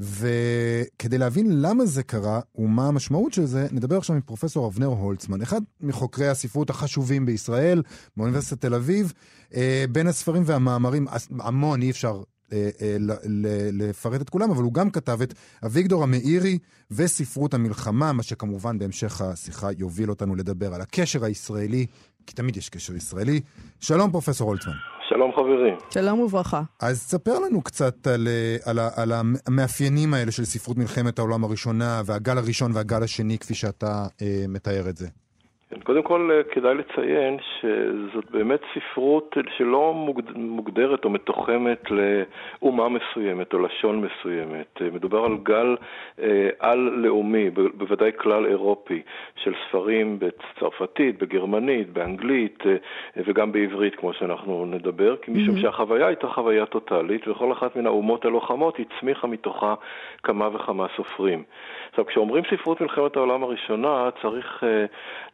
[0.00, 5.42] וכדי להבין למה זה קרה ומה המשמעות של זה, נדבר עכשיו עם פרופסור אבנר הולצמן,
[5.42, 7.82] אחד מחוקרי הספרות החשובים בישראל,
[8.16, 9.12] מאוניברסיטת תל אביב.
[9.54, 11.06] אה, בין הספרים והמאמרים,
[11.40, 12.22] המון, אי אפשר
[13.72, 15.34] לפרט את כולם, אבל הוא גם כתב את
[15.66, 16.58] אביגדור המאירי
[16.90, 21.86] וספרות המלחמה, מה שכמובן בהמשך השיחה יוביל אותנו לדבר על הקשר הישראלי
[22.26, 23.40] כי תמיד יש קשר ישראלי.
[23.80, 24.72] שלום, פרופסור הולצמן.
[25.08, 25.74] שלום חברים.
[25.90, 26.62] שלום וברכה.
[26.80, 28.28] אז ספר לנו קצת על,
[28.64, 34.06] על, על המאפיינים האלה של ספרות מלחמת העולם הראשונה, והגל הראשון והגל השני, כפי שאתה
[34.22, 35.08] אה, מתאר את זה.
[35.70, 39.94] כן, קודם כל אה, כדאי לציין שזאת באמת ספרות שלא
[40.34, 44.66] מוגדרת או מתוחמת לאומה מסוימת או לשון מסוימת.
[44.80, 45.76] אה, מדובר על גל
[46.22, 49.02] אה, על-לאומי, בוודאי כלל אירופי,
[49.36, 52.62] של ספרים בצרפתית, בגרמנית, באנגלית
[53.16, 55.60] וגם בעברית, כמו שאנחנו נדבר, כי משום mm-hmm.
[55.62, 59.74] שהחוויה הייתה חוויה טוטאלית, וכל אחת מן האומות הלוחמות הצמיחה מתוכה
[60.22, 61.42] כמה וכמה סופרים.
[61.90, 64.64] עכשיו, כשאומרים ספרות מלחמת העולם הראשונה, צריך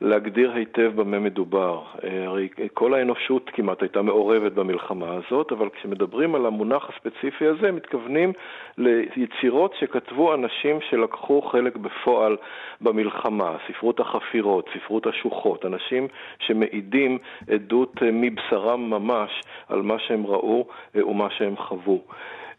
[0.00, 1.82] להגיד להגדיר היטב במה מדובר.
[2.04, 7.72] אה, הרי כל האנושות כמעט הייתה מעורבת במלחמה הזאת, אבל כשמדברים על המונח הספציפי הזה,
[7.72, 8.32] מתכוונים
[8.78, 12.36] ליצירות שכתבו אנשים שלקחו חלק בפועל
[12.80, 17.18] במלחמה, ספרות החפירות, ספרות השוחות, אנשים שמעידים
[17.50, 20.66] עדות אה, מבשרם ממש על מה שהם ראו
[20.96, 22.00] אה, ומה שהם חוו.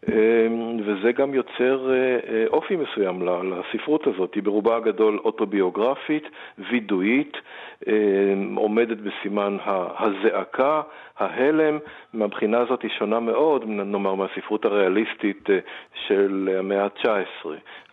[0.06, 4.34] אמ, וזה גם יוצר אה, אה, אופי מסוים לספרות הזאת.
[4.34, 6.22] היא ברובה הגדול אוטוביוגרפית,
[6.70, 7.32] וידואית,
[7.86, 9.56] אמ, עומדת בסימן
[9.98, 10.82] הזעקה,
[11.18, 11.78] ההלם.
[12.12, 15.58] מהבחינה הזאת היא שונה מאוד, נאמר, מהספרות הריאליסטית אה,
[16.06, 17.48] של המאה ה-19.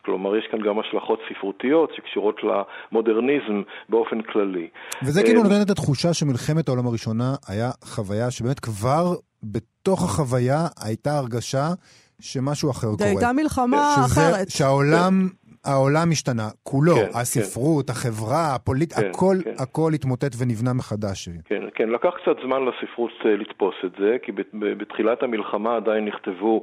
[0.06, 4.68] כלומר, יש כאן גם השלכות ספרותיות שקשורות למודרניזם באופן כללי.
[5.04, 9.06] וזה כאילו נותן את התחושה שמלחמת העולם הראשונה היה חוויה שבאמת כבר
[9.43, 11.74] בתוך החוויה הייתה הרגשה
[12.19, 12.98] שמשהו אחר קורה.
[12.98, 14.50] זו הייתה מלחמה שזה, אחרת.
[14.50, 15.30] שהעולם
[15.65, 17.91] העולם השתנה, כולו, כן, הספרות, כן.
[17.91, 18.93] החברה, הפוליט...
[18.93, 19.51] כן, הכל, כן.
[19.60, 21.30] הכל התמוטט ונבנה מחדש.
[21.45, 26.62] כן, כן, לקח קצת זמן לספרות אה, לתפוס את זה, כי בתחילת המלחמה עדיין נכתבו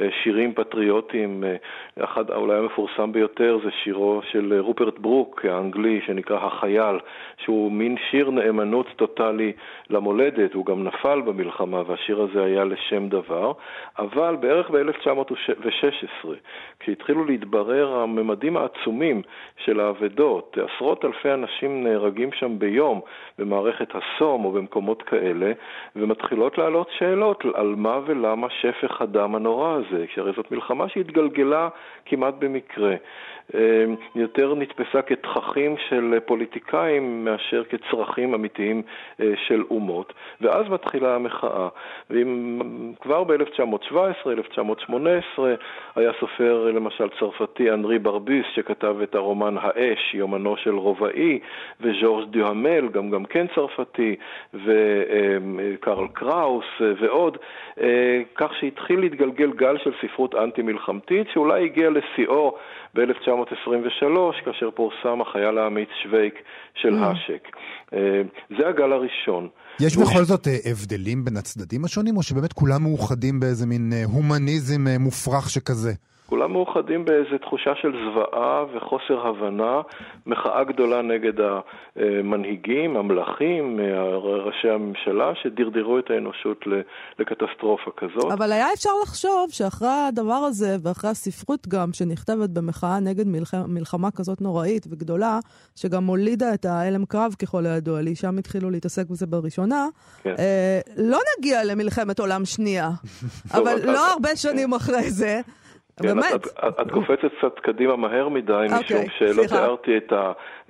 [0.00, 1.56] אה, שירים פטריוטיים, אה,
[2.04, 6.96] אחד, אולי המפורסם ביותר זה שירו של רופרט ברוק האנגלי, שנקרא החייל,
[7.44, 9.52] שהוא מין שיר נאמנות טוטאלי
[9.90, 13.52] למולדת, הוא גם נפל במלחמה והשיר הזה היה לשם דבר,
[13.98, 16.28] אבל בערך ב-1916,
[16.80, 19.22] כשהתחילו להתברר הממדים הממדים העצומים
[19.64, 20.58] של האבדות.
[20.58, 23.00] עשרות אלפי אנשים נהרגים שם ביום
[23.38, 25.52] במערכת הסום או במקומות כאלה,
[25.96, 31.68] ומתחילות לעלות שאלות על מה ולמה שפך הדם הנורא הזה, שהרי זאת מלחמה שהתגלגלה
[32.06, 32.94] כמעט במקרה.
[33.54, 33.84] אה,
[34.14, 38.82] יותר נתפסה כתככים של פוליטיקאים מאשר כצרכים אמיתיים
[39.20, 40.12] אה, של אומות.
[40.40, 41.68] ואז מתחילה המחאה.
[42.10, 45.54] וכבר ב-1917, 1918,
[45.96, 51.38] היה סופר למשל צרפתי, אנרי ברביס, שכתב את הרומן האש, יומנו של רובעי,
[51.80, 54.16] וז'ורג' דיוהמל, גם, גם כן צרפתי,
[54.54, 57.38] וקרל קראוס ועוד,
[57.80, 62.56] אה, כך שהתחיל להתגלגל גל של ספרות אנטי-מלחמתית, שאולי הגיע לשיאו
[63.50, 66.34] ב-1923, כאשר פורסם החייל האמיץ שווייק
[66.74, 67.04] של mm.
[67.04, 67.48] האשק.
[67.92, 68.22] אה,
[68.58, 69.48] זה הגל הראשון.
[69.80, 74.84] יש בכל זאת אה, הבדלים בין הצדדים השונים, או שבאמת כולם מאוחדים באיזה מין הומניזם
[75.00, 75.92] מופרך שכזה?
[76.32, 79.80] כולם מאוחדים באיזו תחושה של זוועה וחוסר הבנה,
[80.26, 81.32] מחאה גדולה נגד
[81.96, 83.80] המנהיגים, המלכים,
[84.46, 86.64] ראשי הממשלה, שדרדרו את האנושות
[87.18, 88.32] לקטסטרופה כזאת.
[88.32, 94.10] אבל היה אפשר לחשוב שאחרי הדבר הזה, ואחרי הספרות גם, שנכתבת במחאה נגד מלחמה, מלחמה
[94.10, 95.38] כזאת נוראית וגדולה,
[95.76, 99.88] שגם הולידה את ההלם קרב ככל הידוע לי, שם התחילו להתעסק בזה בראשונה,
[100.22, 100.34] כן.
[100.38, 102.90] אה, לא נגיע למלחמת עולם שנייה.
[103.56, 105.40] אבל לא הרבה שנים אחרי זה.
[105.96, 106.24] כן, באמת?
[106.34, 109.56] את, את, את קופצת קצת קדימה מהר מדי, okay, אוקיי, משום שלא סליחה.
[109.56, 110.12] תיארתי את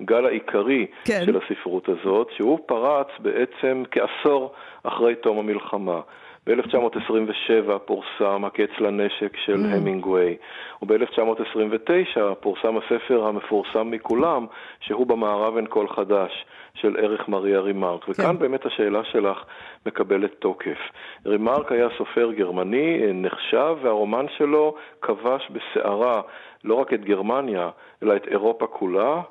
[0.01, 1.21] הגל העיקרי כן.
[1.25, 6.01] של הספרות הזאת, שהוא פרץ בעצם כעשור אחרי תום המלחמה.
[6.47, 9.75] ב-1927 פורסם הקץ לנשק של mm.
[9.75, 10.37] המינגווי,
[10.81, 14.45] וב-1929 פורסם הספר המפורסם מכולם,
[14.79, 18.03] שהוא במערב אין קול חדש, של ערך מריה רימרק.
[18.03, 18.11] כן.
[18.11, 19.43] וכאן באמת השאלה שלך
[19.85, 20.77] מקבלת תוקף.
[21.25, 26.21] רימרק היה סופר גרמני, נחשב, והרומן שלו כבש בסערה
[26.63, 27.69] לא רק את גרמניה,
[28.03, 29.21] אלא את אירופה כולה.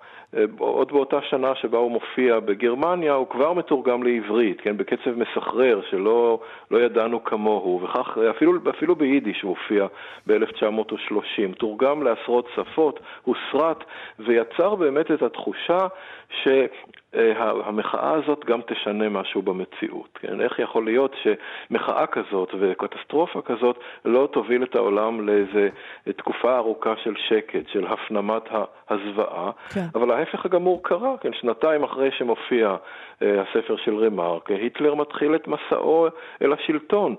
[0.59, 6.40] עוד באותה שנה שבה הוא מופיע בגרמניה, הוא כבר מתורגם לעברית, כן, בקצב מסחרר שלא
[6.71, 9.87] לא ידענו כמוהו, וכך אפילו, אפילו ביידיש הוא הופיע
[10.27, 11.55] ב-1930.
[11.59, 13.85] תורגם לעשרות שפות, הוסרט,
[14.18, 15.87] ויצר באמת את התחושה
[16.31, 16.49] ש...
[17.14, 20.18] אה, המחאה הזאת גם תשנה משהו במציאות.
[20.21, 20.40] כן?
[20.40, 25.75] איך יכול להיות שמחאה כזאת וקטסטרופה כזאת לא תוביל את העולם לאיזו
[26.16, 28.49] תקופה ארוכה של שקט, של הפנמת
[28.90, 29.87] הזוועה, כן.
[29.95, 31.33] אבל ההפך הגמור קרה, כן?
[31.33, 32.77] שנתיים אחרי שמופיע
[33.23, 36.07] הספר של רמארק, היטלר מתחיל את מסעו
[36.43, 37.15] אל השלטון,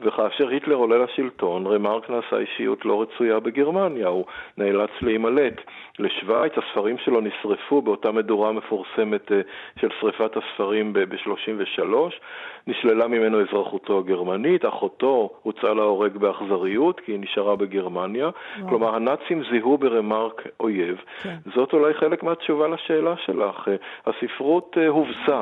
[0.00, 4.24] וכאשר היטלר עולה לשלטון, רמארק נעשה אישיות לא רצויה בגרמניה, הוא
[4.58, 5.60] נאלץ להימלט
[5.98, 9.40] לשוויץ, הספרים שלו נשרפו באותה מדורה מפורסמת אה,
[9.80, 11.94] של שריפת הספרים ב-33,
[12.66, 18.68] נשללה ממנו אזרחותו הגרמנית, אחותו הוצאה להורג באכזריות כי היא נשארה בגרמניה, וואו.
[18.68, 20.96] כלומר הנאצים זיהו ברמארק אויב.
[21.22, 21.36] כן.
[21.54, 23.68] זאת אולי חלק מהתשובה לשאלה שלך.
[23.68, 23.74] אה,
[24.06, 25.41] הספרות הובסה.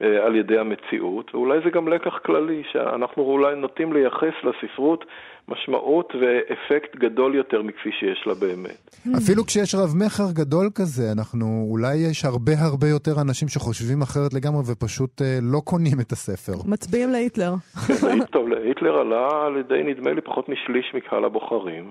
[0.00, 5.04] על ידי המציאות, ואולי זה גם לקח כללי, שאנחנו אולי נוטים לייחס לספרות
[5.48, 8.96] משמעות ואפקט גדול יותר מכפי שיש לה באמת.
[9.16, 14.62] אפילו כשיש רב-מכר גדול כזה, אנחנו, אולי יש הרבה הרבה יותר אנשים שחושבים אחרת לגמרי
[14.72, 16.52] ופשוט אה, לא קונים את הספר.
[16.66, 17.54] מצביעים להיטלר.
[18.00, 21.84] כן, טוב, היטלר עלה על ידי, נדמה לי, פחות משליש מקהל הבוחרים,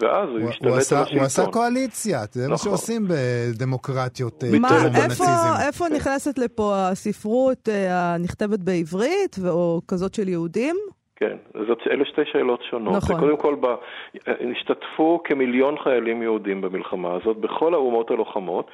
[0.00, 1.16] ואז הוא השתלט על השלטון.
[1.16, 2.50] הוא עשה קואליציה, זה נכון.
[2.50, 4.44] מה שעושים בדמוקרטיות.
[4.44, 10.76] אה, איפה נכנסת לפה הספרות אה, הנכתבת בעברית, או כזאת של יהודים?
[11.16, 11.36] כן,
[11.68, 12.96] זאת, אלה שתי שאלות שונות.
[12.96, 13.20] נכון.
[13.20, 13.66] קודם כל, ב,
[14.52, 18.70] השתתפו כמיליון חיילים יהודים במלחמה הזאת בכל האומות הלוחמות.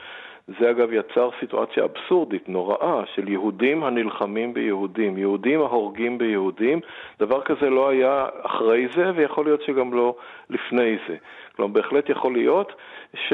[0.60, 6.80] זה אגב יצר סיטואציה אבסורדית, נוראה, של יהודים הנלחמים ביהודים, יהודים ההורגים ביהודים.
[7.20, 10.16] דבר כזה לא היה אחרי זה, ויכול להיות שגם לא
[10.50, 11.16] לפני זה.
[11.56, 12.72] כלומר, בהחלט יכול להיות
[13.14, 13.32] ש...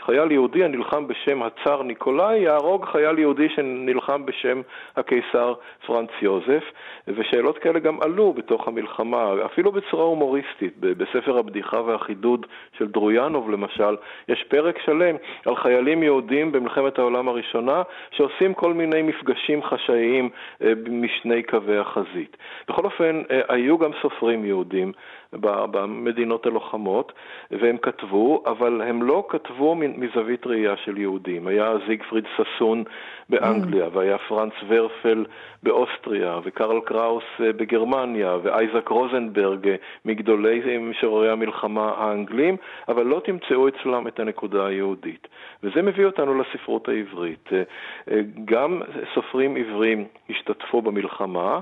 [0.00, 4.60] חייל יהודי הנלחם בשם הצאר ניקולאי יהרוג חייל יהודי שנלחם בשם
[4.96, 5.54] הקיסר
[5.86, 6.64] פרנץ יוזף,
[7.08, 10.74] ושאלות כאלה גם עלו בתוך המלחמה, אפילו בצורה הומוריסטית.
[10.80, 12.46] בספר הבדיחה והחידוד
[12.78, 13.96] של דרויאנוב למשל,
[14.28, 20.30] יש פרק שלם על חיילים יהודים במלחמת העולם הראשונה, שעושים כל מיני מפגשים חשאיים
[20.62, 22.36] אה, משני קווי החזית.
[22.68, 24.92] בכל אופן, אה, היו גם סופרים יהודים
[25.32, 27.12] במדינות הלוחמות,
[27.50, 31.46] והם כתבו, אבל הם לא כתבו מזווית ראייה של יהודים.
[31.46, 32.84] היה זיגפריד ששון
[33.28, 33.90] באנגליה, mm.
[33.92, 35.24] והיה פרנץ ורפל
[35.62, 42.56] באוסטריה, וקרל קראוס אה, בגרמניה, ואייזק רוזנברג, אה, מגדולי משוררי המלחמה האנגלים,
[42.88, 45.28] אבל לא תמצאו אצלם את הנקודה היהודית.
[45.62, 47.48] וזה מביא אותנו לספרות העברית.
[47.52, 48.82] אה, גם
[49.14, 51.60] סופרים עברים השתתפו במלחמה,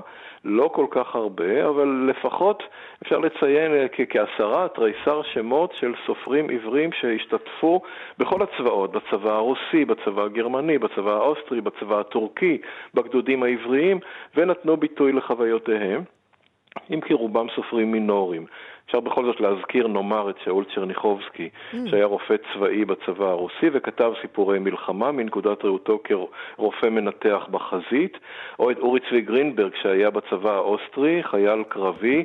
[0.49, 2.63] לא כל כך הרבה, אבל לפחות
[3.03, 3.71] אפשר לציין
[4.09, 7.81] כעשרה תריסר שמות של סופרים עברים שהשתתפו
[8.17, 12.57] בכל הצבאות, בצבא הרוסי, בצבא הגרמני, בצבא האוסטרי, בצבא הטורקי,
[12.93, 13.99] בגדודים העבריים,
[14.35, 16.03] ונתנו ביטוי לחוויותיהם.
[16.93, 18.45] אם כי רובם סופרים מינוריים.
[18.87, 21.77] אפשר בכל זאת להזכיר, נאמר, את שאול צ'רניחובסקי, אממ.
[21.89, 28.17] שהיה רופא צבאי בצבא הרוסי וכתב סיפורי מלחמה מנקודת ראותו כרופא מנתח בחזית,
[28.59, 32.23] או את אורי צבי גרינברג, שהיה בצבא האוסטרי, חייל קרבי,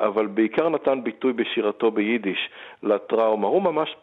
[0.00, 2.50] אבל בעיקר נתן ביטוי בשירתו ביידיש
[2.82, 3.46] לטראומה.
[3.46, 3.96] הוא ממש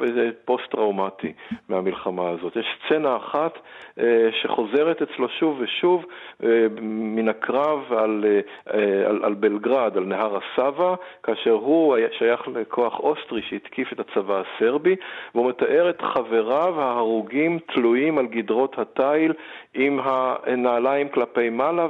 [0.45, 1.34] פוסט-טראומטי
[1.69, 2.56] מהמלחמה הזאת.
[2.56, 3.60] יש סצנה אחת
[4.00, 6.06] אה, שחוזרת אצלו שוב ושוב
[6.43, 8.26] אה, מן הקרב על,
[8.74, 14.42] אה, על, על בלגרד, על נהר הסאבה, כאשר הוא שייך לכוח אוסטרי שהתקיף את הצבא
[14.42, 14.96] הסרבי,
[15.36, 19.34] והוא מתאר את חבריו ההרוגים תלויים על גדרות התיל
[19.73, 21.88] עם הנעליים כלפי מעלה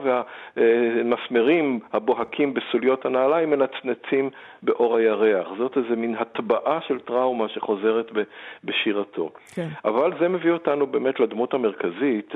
[0.57, 4.29] והמסמרים הבוהקים בסוליות הנעליים מנצנצים
[4.63, 5.47] באור הירח.
[5.57, 8.11] זאת איזה מין הטבעה של טראומה שחוזרת
[8.63, 9.29] בשירתו.
[9.55, 9.67] כן.
[9.85, 12.33] אבל זה מביא אותנו באמת לדמות המרכזית.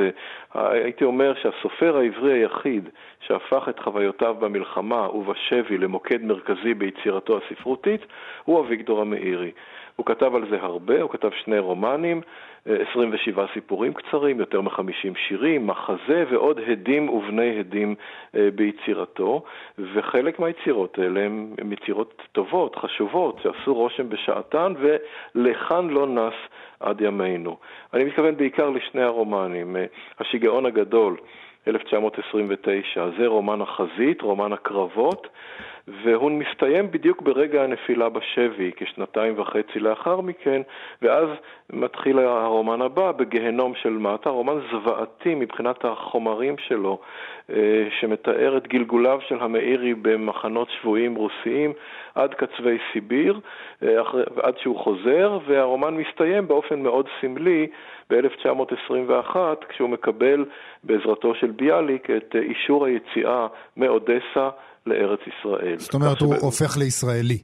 [0.54, 8.02] הייתי אומר שהסופר העברי היחיד שהפך את חוויותיו במלחמה ובשבי למוקד מרכזי ביצירתו הספרותית
[8.44, 9.52] הוא אביגדור המאירי.
[9.96, 12.22] הוא כתב על זה הרבה, הוא כתב שני רומנים,
[12.66, 17.96] 27 סיפורים קצרים, יותר מ-50 שירים, מחזה ועוד הדים ובני הדים
[18.36, 19.44] אה, ביצירתו,
[19.78, 26.34] וחלק מהיצירות האלה הן יצירות טובות, חשובות, שעשו רושם בשעתן, ולכאן לא נס
[26.80, 27.58] עד ימינו.
[27.94, 29.86] אני מתכוון בעיקר לשני הרומנים, אה,
[30.20, 31.18] השיגעון הגדול,
[31.68, 35.28] 1929, זה רומן החזית, רומן הקרבות,
[35.88, 40.62] והוא מסתיים בדיוק ברגע הנפילה בשבי, כשנתיים וחצי לאחר מכן,
[41.02, 41.28] ואז
[41.74, 47.00] מתחיל הרומן הבא בגיהנום של מטה, רומן זוועתי מבחינת החומרים שלו,
[47.50, 51.74] אה, שמתאר את גלגוליו של המאירי במחנות שבויים רוסיים
[52.16, 53.40] עד קצווי סיביר,
[53.84, 54.02] אה,
[54.44, 57.68] עד שהוא חוזר, והרומן מסתיים באופן מאוד סמלי
[58.10, 59.36] ב-1921,
[59.70, 60.46] כשהוא מקבל
[60.84, 64.50] בעזרתו של ביאליק את אישור היציאה מאודסה
[64.86, 65.80] לארץ ישראל.
[65.80, 67.38] זאת אומרת, הוא הופך לישראלי.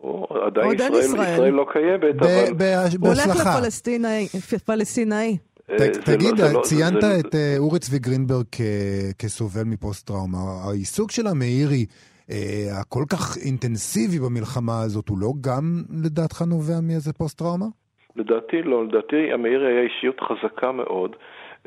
[0.00, 1.32] או, עדיין ישראל, ישראל.
[1.32, 2.54] ישראל לא קיימת, אבל...
[2.56, 2.96] בהצלחה.
[3.00, 5.36] הוא הולך לפלסטינאי.
[5.70, 8.44] אה, תגיד, לא- ציינת את אה, אורי צבי גרינברג
[9.18, 10.38] כסובל מפוסט-טראומה.
[10.64, 11.86] העיסוק של המאירי,
[12.30, 17.66] אה, הכל כך אינטנסיבי במלחמה הזאת, הוא לא גם לדעתך נובע מאיזה פוסט-טראומה?
[18.16, 21.16] לדעתי לא, לדעתי המאירי היה אישיות חזקה מאוד.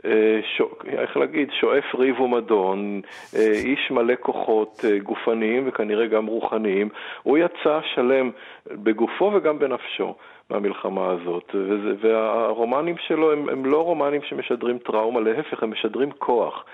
[0.05, 0.39] אה,
[0.87, 3.01] איך להגיד, שואף ריב ומדון,
[3.35, 6.89] אה, איש מלא כוחות אה, גופניים וכנראה גם רוחניים,
[7.23, 8.31] הוא יצא שלם
[8.71, 10.15] בגופו וגם בנפשו.
[10.49, 11.55] מהמלחמה הזאת,
[12.01, 16.65] והרומנים שלו הם, הם לא רומנים שמשדרים טראומה, להפך, הם משדרים כוח.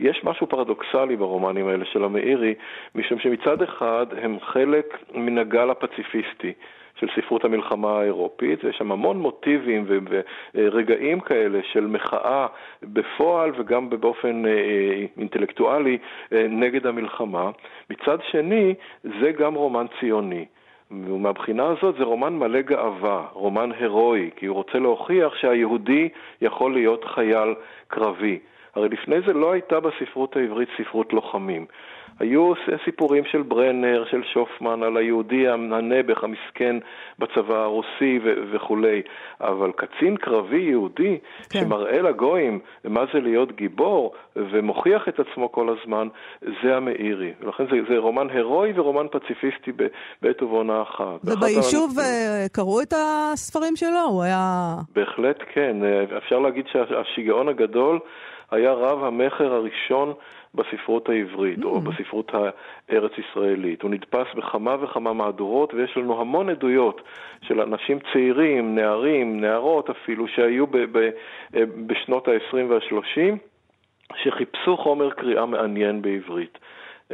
[0.00, 2.54] יש משהו פרדוקסלי ברומנים האלה של המאירי,
[2.94, 6.52] משום שמצד אחד הם חלק מן הגל הפציפיסטי.
[7.00, 9.84] של ספרות המלחמה האירופית, ויש שם המון מוטיבים
[10.54, 12.46] ורגעים כאלה של מחאה
[12.82, 15.98] בפועל וגם באופן אה, אה, אינטלקטואלי
[16.32, 17.50] אה, נגד המלחמה.
[17.90, 20.44] מצד שני, זה גם רומן ציוני.
[20.90, 26.08] ומהבחינה הזאת זה רומן מלא גאווה, רומן הירואי, כי הוא רוצה להוכיח שהיהודי
[26.42, 27.54] יכול להיות חייל
[27.88, 28.38] קרבי.
[28.74, 31.66] הרי לפני זה לא הייתה בספרות העברית ספרות לוחמים.
[32.20, 32.52] היו
[32.84, 36.76] סיפורים של ברנר, של שופמן, על היהודי הנעבך המסכן
[37.18, 39.02] בצבא הרוסי ו- וכולי,
[39.40, 41.18] אבל קצין קרבי יהודי
[41.50, 41.60] כן.
[41.60, 46.08] שמראה לגויים מה זה להיות גיבור ומוכיח את עצמו כל הזמן,
[46.62, 47.32] זה המאירי.
[47.40, 49.72] ולכן זה, זה רומן הירואי ורומן פציפיסטי
[50.22, 51.20] בעת ובעונה אחת.
[51.24, 54.00] וביישוב אה, קראו את הספרים שלו?
[54.08, 54.74] הוא היה...
[54.94, 55.76] בהחלט כן.
[56.16, 57.98] אפשר להגיד שהשיגעון הגדול
[58.50, 60.14] היה רב המכר הראשון
[60.54, 61.64] בספרות העברית mm.
[61.64, 62.32] או בספרות
[62.88, 63.82] הארץ-ישראלית.
[63.82, 67.00] הוא נדפס בכמה וכמה מהדורות ויש לנו המון עדויות
[67.42, 71.10] של אנשים צעירים, נערים, נערות אפילו, שהיו ב- ב-
[71.86, 73.36] בשנות ה-20 וה-30
[74.16, 76.58] שחיפשו חומר קריאה מעניין בעברית.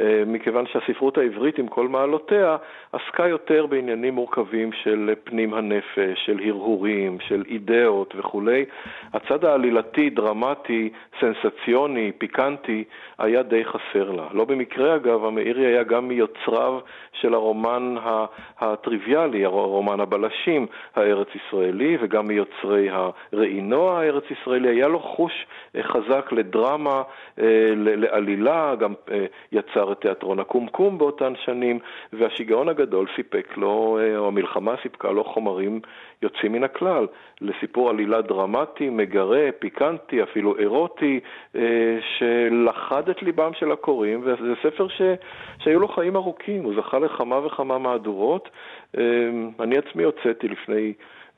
[0.01, 2.57] אה, מכיוון שהספרות העברית עם כל מעלותיה
[2.91, 8.65] עסקה יותר בעניינים מורכבים של פנים הנפש, של הרהורים, של אידאות וכולי.
[9.13, 12.83] הצד העלילתי, דרמטי, סנסציוני, פיקנטי,
[13.19, 14.27] היה די חסר לה.
[14.31, 16.79] לא במקרה אגב, המאירי היה גם מיוצריו
[17.13, 17.95] של הרומן
[18.59, 24.69] הטריוויאלי, הרומן הבלשים הארץ-ישראלי, וגם מיוצרי הראינוע הארץ-ישראלי.
[24.69, 27.03] היה לו חוש אה, חזק לדרמה,
[27.39, 28.93] אה, לעלילה, גם
[29.51, 31.79] יצר נוצר תיאטרון הקומקום באותן שנים,
[32.13, 35.79] והשיגעון הגדול סיפק לו, או המלחמה סיפקה לו חומרים
[36.21, 37.07] יוצאים מן הכלל,
[37.41, 41.19] לסיפור עלילה דרמטי, מגרה, פיקנטי, אפילו אירוטי,
[42.17, 45.01] שלכד את ליבם של הקוראים, וזה ספר ש...
[45.59, 48.49] שהיו לו חיים ארוכים, הוא זכה לכמה וכמה מהדורות.
[49.59, 50.93] אני עצמי הוצאתי לפני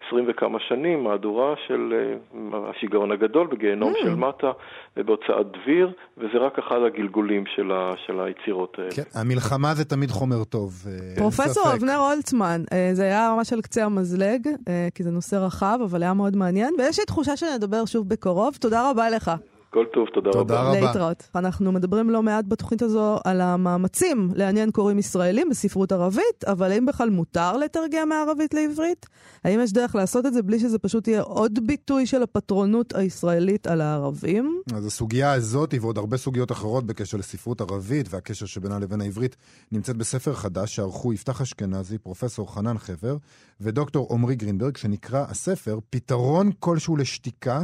[0.07, 1.93] עשרים וכמה שנים, מהדורה של
[2.33, 4.03] uh, השיגעון הגדול בגיהנום mm.
[4.03, 4.51] של מטה
[4.97, 8.91] בהוצאת דביר, וזה רק אחד הגלגולים של, ה, של היצירות האלה.
[8.91, 10.71] כן, המלחמה זה תמיד חומר טוב.
[10.87, 14.47] אה, פרופסור אבנר הולצמן, uh, זה היה ממש על קצה המזלג,
[14.95, 18.55] כי זה נושא רחב, אבל היה מאוד מעניין, ויש לי תחושה שנדבר שוב בקרוב.
[18.59, 19.31] תודה רבה לך.
[19.73, 20.69] כל טוב, תודה, תודה רבה.
[20.69, 20.87] רבה.
[20.87, 21.29] להתראות.
[21.35, 26.85] אנחנו מדברים לא מעט בתוכנית הזו על המאמצים לעניין קוראים ישראלים בספרות ערבית, אבל האם
[26.85, 29.05] בכלל מותר לתרגם מערבית לעברית?
[29.43, 33.67] האם יש דרך לעשות את זה בלי שזה פשוט יהיה עוד ביטוי של הפטרונות הישראלית
[33.67, 34.61] על הערבים?
[34.73, 39.35] אז הסוגיה הזאת ועוד הרבה סוגיות אחרות בקשר לספרות ערבית והקשר שבינה לבין העברית
[39.71, 43.17] נמצאת בספר חדש שערכו יפתח אשכנזי, פרופסור חנן חבר
[43.61, 47.63] ודוקטור עמרי גרינברג, שנקרא הספר פתרון כלשהו לשתיקה.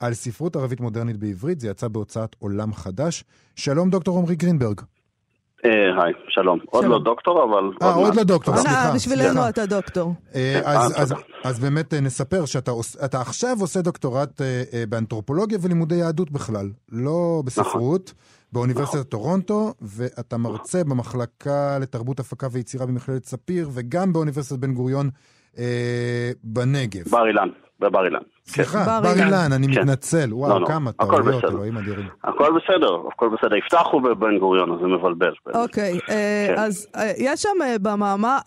[0.00, 3.24] על ספרות ערבית מודרנית בעברית, זה יצא בהוצאת עולם חדש.
[3.56, 4.80] שלום דוקטור עמרי גרינברג.
[5.64, 5.70] אה,
[6.04, 6.58] היי, שלום.
[6.66, 7.70] עוד לא דוקטור, אבל...
[7.82, 8.92] אה, עוד לא דוקטור, סליחה.
[8.94, 10.14] בשבילנו אתה דוקטור.
[10.34, 10.60] אה,
[11.44, 14.40] אז באמת נספר שאתה עכשיו עושה דוקטורט
[14.88, 18.12] באנתרופולוגיה ולימודי יהדות בכלל, לא בספרות.
[18.14, 18.38] נכון.
[18.52, 25.10] באוניברסיטת טורונטו, ואתה מרצה במחלקה לתרבות הפקה ויצירה במכללת ספיר, וגם באוניברסיטת בן גוריון
[26.44, 27.04] בנגב.
[27.10, 27.48] בר אילן.
[27.80, 28.20] בבר אילן.
[28.46, 29.02] סליחה, כן.
[29.02, 29.80] בר אילן, אני כן.
[29.80, 30.28] מתנצל.
[30.32, 30.66] וואו, לא, לא.
[30.66, 32.08] כמה טעויות, אלוהים אדירים.
[32.24, 33.56] הכל בסדר, הכל בסדר.
[33.56, 35.32] יפתח הוא בבן גוריון, אז זה מבלבל.
[35.54, 36.54] אוקיי, אה, כן.
[36.58, 37.76] אז אה, יש שם אה,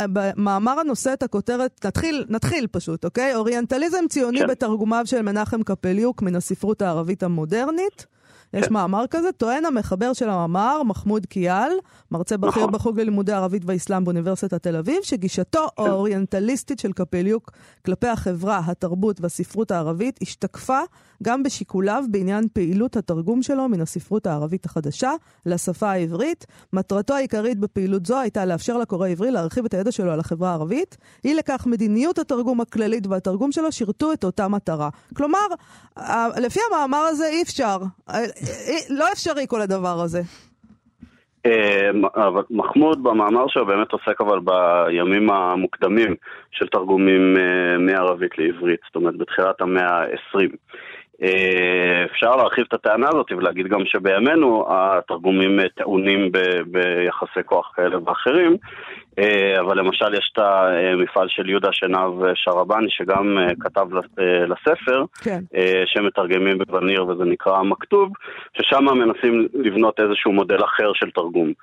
[0.07, 3.35] במאמר הנושא את הכותרת, נתחיל, נתחיל פשוט, אוקיי?
[3.35, 4.47] אוריינטליזם ציוני כן.
[4.47, 8.10] בתרגומיו של מנחם קפליוק מן הספרות הערבית המודרנית.
[8.53, 8.73] יש כן.
[8.73, 11.71] מאמר כזה, טוען המחבר של המאמר, מחמוד קיאל,
[12.11, 12.71] מרצה בכיר נכון.
[12.71, 15.83] בחוג ללימודי ערבית ואסלאם באוניברסיטת תל אביב, שגישתו כן.
[15.83, 17.51] האוריינטליסטית של קפליוק
[17.85, 20.79] כלפי החברה, התרבות והספרות הערבית השתקפה
[21.21, 25.11] גם בשיקוליו בעניין פעילות התרגום שלו מן הספרות הערבית החדשה
[25.45, 26.45] לשפה העברית.
[26.73, 30.97] מטרתו העיקרית בפעילות זו הייתה לאפשר לקורא העברי להרחיב את הידע שלו על החברה הערבית.
[31.25, 34.89] אי לכך מדיניות התרגום הכללית והתרגום שלו שירתו את אותה מטרה.
[35.15, 35.47] כלומר,
[36.37, 37.77] לפי המאמר הזה אי אפשר,
[38.89, 40.21] לא אפשרי כל הדבר הזה.
[42.15, 46.15] אבל מחמוד במאמר שלו באמת עוסק אבל בימים המוקדמים
[46.51, 50.55] של תרגומים אה, מערבית לעברית, זאת אומרת בתחילת המאה ה-20.
[51.23, 56.31] אה, אפשר להרחיב את הטענה הזאת ולהגיד גם שבימינו התרגומים טעונים
[56.65, 58.57] ביחסי כוח כאלה ואחרים,
[59.19, 63.87] אה, אבל למשל יש את המפעל של יהודה שנהב שרבני שגם אה, כתב
[64.47, 65.39] לספר, כן.
[65.85, 68.09] שמתרגמים בבניר וזה נקרא מכתוב,
[68.53, 71.53] ששם מנסים לבנות איזשהו מודל אחר של תרגום,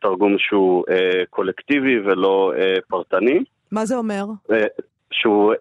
[0.00, 0.84] תרגום שהוא
[1.30, 2.52] קולקטיבי ולא
[2.88, 3.44] פרטני.
[3.72, 4.24] מה זה אומר?
[5.10, 5.54] שהוא,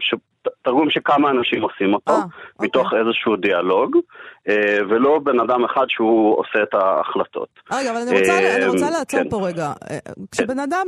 [0.00, 0.20] שהוא
[0.62, 2.24] תרגום שכמה אנשים עושים אותו, 아, אה,
[2.60, 2.98] מתוך אוקיי.
[2.98, 3.96] איזשהו דיאלוג,
[4.48, 7.48] אה, ולא בן אדם אחד שהוא עושה את ההחלטות.
[7.72, 9.30] רגע, אבל אני רוצה, אני רוצה אה, לעצור כן.
[9.30, 9.72] פה רגע.
[10.30, 10.86] כשבן אדם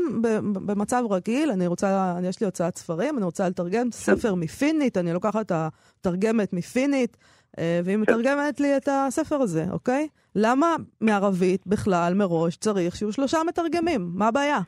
[0.67, 3.90] במצב רגיל, אני רוצה, יש לי הוצאת ספרים, אני רוצה לתרגם כן.
[3.90, 7.17] ספר מפינית, אני לוקחת את התרגמת מפינית,
[7.59, 8.01] והיא כן.
[8.01, 10.09] מתרגמת לי את הספר הזה, אוקיי?
[10.37, 14.11] למה מערבית בכלל מראש צריך שיהיו שלושה מתרגמים?
[14.14, 14.59] מה הבעיה?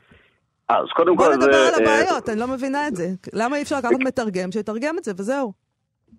[0.69, 1.23] אז קודם כל.
[1.23, 3.09] בוא נדבר על הבעיות, אני לא מבינה את זה.
[3.33, 5.66] למה אי אפשר לקחת מתרגם שיתרגם את זה וזהו?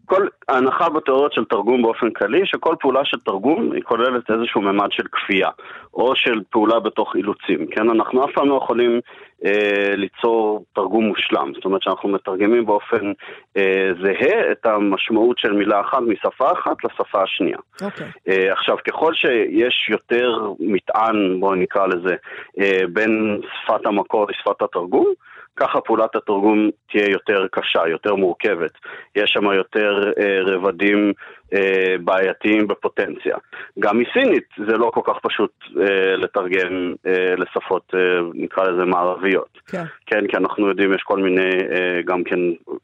[0.09, 4.93] כל ההנחה בתיאוריות של תרגום באופן כללי, שכל פעולה של תרגום היא כוללת איזשהו ממד
[4.93, 5.49] של כפייה,
[5.95, 7.91] או של פעולה בתוך אילוצים, כן?
[7.91, 9.01] אנחנו אף פעם לא יכולים
[9.45, 13.13] אה, ליצור תרגום מושלם, זאת אומרת שאנחנו מתרגמים באופן
[13.57, 17.59] אה, זהה את המשמעות של מילה אחת משפה אחת לשפה השנייה.
[17.59, 17.85] Okay.
[17.85, 18.07] אוקיי.
[18.29, 22.17] אה, עכשיו, ככל שיש יותר מטען, בואו נקרא לזה,
[22.61, 25.13] אה, בין שפת המקור לשפת התרגום,
[25.61, 28.73] ככה פעולת התרגום תהיה יותר קשה, יותר מורכבת.
[29.17, 31.13] יש שם יותר אה, רבדים
[31.55, 33.37] אה, בעייתיים בפוטנציה.
[33.79, 39.59] גם מסינית זה לא כל כך פשוט אה, לתרגם אה, לשפות, אה, נקרא לזה מערביות.
[39.67, 39.85] כן.
[40.07, 42.39] כן, כי אנחנו יודעים, יש כל מיני, אה, גם כן,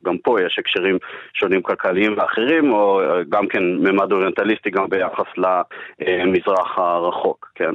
[0.04, 0.98] גם פה יש הקשרים
[1.34, 7.74] שונים כלכליים ואחרים, או אה, גם כן ממד אוריינטליסטי גם ביחס למזרח הרחוק, כן?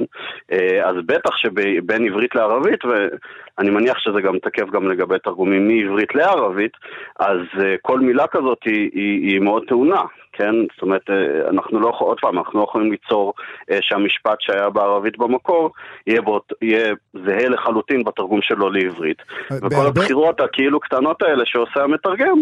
[0.52, 6.14] אה, אז בטח שבין עברית לערבית, ואני מניח שזה גם תקף גם לגבי תרגומים מעברית
[6.14, 6.72] לערבית,
[7.18, 10.02] אז אה, כל מילה כזאת היא, היא, היא מאוד טעונה.
[10.40, 10.54] כן?
[10.74, 11.14] זאת אומרת, אה,
[11.50, 13.32] אנחנו לא, עוד פעם, אנחנו לא יכולים ליצור
[13.70, 15.70] אה, שהמשפט שהיה בערבית במקור
[16.06, 16.92] יהיה, באות, יהיה
[17.24, 19.16] זהה לחלוטין בתרגום שלו לעברית.
[19.50, 22.38] וכל בהרבה- הבחירות הכאילו קטנות האלה שעושה המתרגם,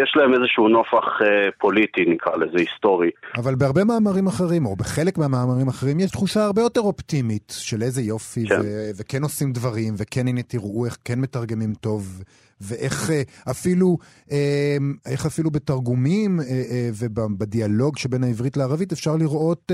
[0.00, 3.10] יש להם איזשהו נופח אה, פוליטי, נקרא לזה, היסטורי.
[3.36, 8.02] אבל בהרבה מאמרים אחרים, או בחלק מהמאמרים האחרים, יש תחושה הרבה יותר אופטימית של איזה
[8.02, 8.60] יופי, כן.
[8.64, 12.22] ו- וכן עושים דברים, וכן הנה תראו איך כן מתרגמים טוב,
[12.60, 13.98] ואיך אה, אפילו,
[14.30, 19.72] אה, איך אפילו בתרגומים אה, ובדיאלוג שבין העברית לערבית אפשר לראות...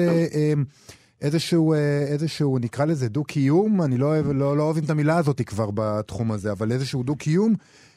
[1.21, 1.75] איזשהו,
[2.09, 6.53] איזשהו, נקרא לזה דו-קיום, אני לא לא, לא אוהבים את המילה הזאת כבר בתחום הזה,
[6.53, 7.55] אבל איזשהו דו-קיום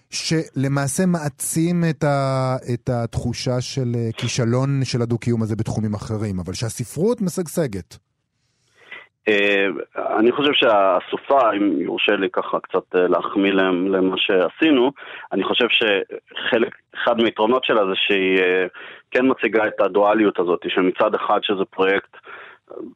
[0.10, 7.22] שלמעשה מעצים את, ה, את התחושה של כישלון של הדו-קיום הזה בתחומים אחרים, אבל שהספרות
[7.22, 7.98] משגשגת.
[9.28, 9.68] אה,
[10.20, 14.92] אני חושב שהסופה, אם יורשה לי ככה קצת אה, להחמיא למה שעשינו,
[15.32, 18.66] אני חושב שחלק, אחד מהיתרונות שלה זה שהיא אה,
[19.12, 22.18] כן מציגה את הדואליות הזאת, שמצד אחד שזה פרויקט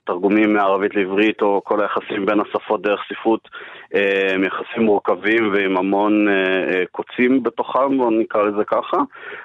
[0.03, 3.49] תרגומים מערבית לעברית או כל היחסים בין השפות דרך ספרות
[3.95, 8.97] אה, הם יחסים מורכבים ועם המון אה, אה, קוצים בתוכם, בוא נקרא לזה ככה,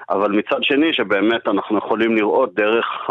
[0.09, 3.07] אבל מצד שני שבאמת אנחנו יכולים לראות דרך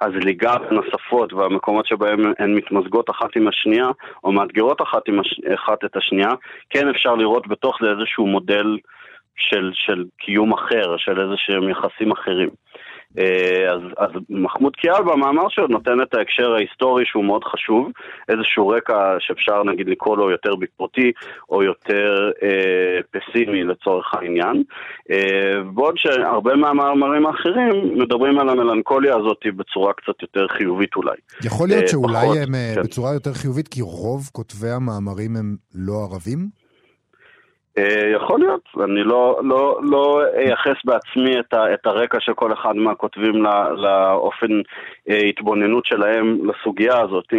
[0.00, 3.86] הזליגה בין השפות והמקומות שבהם הן מתמזגות אחת עם השנייה
[4.24, 5.40] או מאתגרות אחת, הש...
[5.54, 6.30] אחת את השנייה,
[6.70, 8.78] כן אפשר לראות בתוך זה איזשהו מודל
[9.36, 12.48] של, של קיום אחר, של איזה שהם יחסים אחרים.
[13.18, 17.90] אה, אז, אז מחמוד קיאל במאמר שלו נותן את ההקשר ההיסטורי שהוא מאוד חשוב,
[18.28, 21.12] איזשהו רקע שאפשר נגיד לקרוא לו יותר ביקורתי
[21.50, 24.62] או יותר אה, פסימי לצורך העניין.
[25.10, 31.16] אה, בעוד שהרבה מהמאמרים האחרים מדברים על המלנכוליה הזאת בצורה קצת יותר חיובית אולי.
[31.44, 32.82] יכול להיות אה, שאולי פחות, הם אה, כן.
[32.82, 36.65] בצורה יותר חיובית, כי רוב כותבי המאמרים הם לא ערבים?
[37.78, 42.52] אה, יכול להיות, אני לא, לא, לא אייחס בעצמי את, ה, את הרקע של כל
[42.52, 44.60] אחד מהכותבים לא, לאופן
[45.08, 47.32] אה, התבוננות שלהם לסוגיה הזאת,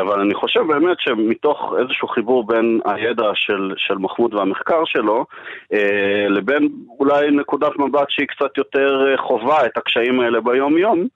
[0.00, 5.24] אבל אני חושב באמת שמתוך איזשהו חיבור בין הידע של, של מחמוד והמחקר שלו,
[5.72, 6.68] אה, לבין
[7.00, 11.06] אולי נקודת מבט שהיא קצת יותר אה, חווה את הקשיים האלה ביום-יום,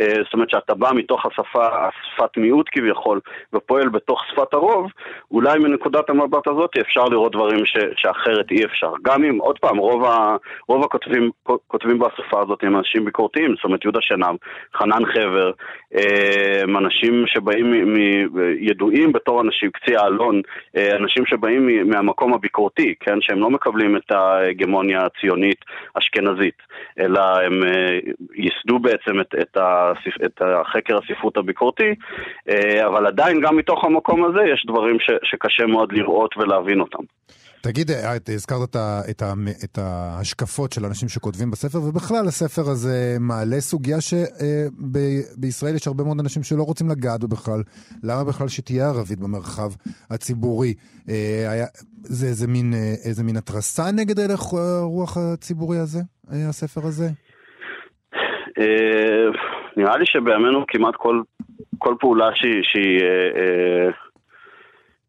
[0.00, 3.20] אה, זאת אומרת שאתה בא מתוך השפה, השפת מיעוט כביכול,
[3.52, 4.90] ופועל בתוך שפת הרוב,
[5.30, 8.92] אולי מנקודת המבט הזאת אפשר לראות דברים ש, שאחרת אי אפשר.
[9.02, 10.36] גם אם, עוד פעם, רוב, ה,
[10.68, 11.30] רוב הכותבים
[11.66, 14.36] כותבים בשפה הזאת הם אנשים ביקורתיים, זאת אומרת יהודה שנם,
[14.76, 15.50] חנן חבר,
[15.94, 17.96] אה, הם אנשים שבאים, מ, מ,
[18.58, 20.42] ידועים בתור אנשים, קצי האלון,
[20.76, 26.58] אה, אנשים שבאים מהמקום הביקורתי, כן, שהם לא מקבלים את ההגמוניה הציונית אשכנזית,
[26.98, 27.98] אלא הם אה,
[28.34, 31.94] ייסדו בעצם את, את, הספ, את החקר הספרות הביקורתי,
[32.48, 37.02] אה, אבל עדיין גם מתוך המקום הזה יש דברים ש, שקשה מאוד לראות ולהבין אותם.
[37.66, 39.32] תגיד, אה, את הזכרת את, ה, את, ה,
[39.64, 46.20] את ההשקפות של אנשים שכותבים בספר, ובכלל הספר הזה מעלה סוגיה שבישראל יש הרבה מאוד
[46.20, 47.60] אנשים שלא רוצים לגעת בכלל.
[48.04, 49.70] למה בכלל שתהיה ערבית במרחב
[50.10, 50.74] הציבורי?
[51.08, 51.66] אה, היה,
[52.16, 56.00] זה איזה מין, אה, איזה מין התרסה נגד הלך הרוח הציבורי הזה,
[56.32, 57.08] אה, הספר הזה?
[58.60, 59.26] אה,
[59.76, 61.22] נראה לי שבימינו כמעט כל,
[61.78, 64.05] כל פעולה שהיא, שהיא, אה, אה,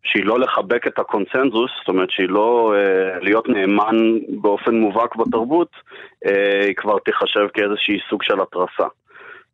[0.07, 3.97] שהיא לא לחבק את הקונצנזוס, זאת אומרת שהיא לא אה, להיות נאמן
[4.41, 5.71] באופן מובהק בתרבות,
[6.25, 8.87] אה, היא כבר תיחשב כאיזשהי סוג של התרסה.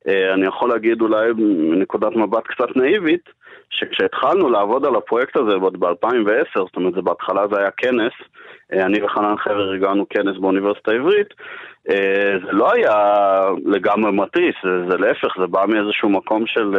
[0.07, 3.29] אה, אני יכול להגיד אולי מנקודת מבט קצת נאיבית,
[3.69, 8.13] שכשהתחלנו לעבוד על הפרויקט הזה עוד ב-2010, זאת אומרת, זה בהתחלה זה היה כנס,
[8.73, 11.27] אה, אני וחנן חבר ארגנו כנס באוניברסיטה העברית,
[11.89, 12.95] אה, זה לא היה
[13.65, 16.71] לגמרי מתריס, זה, זה להפך, זה בא מאיזשהו מקום של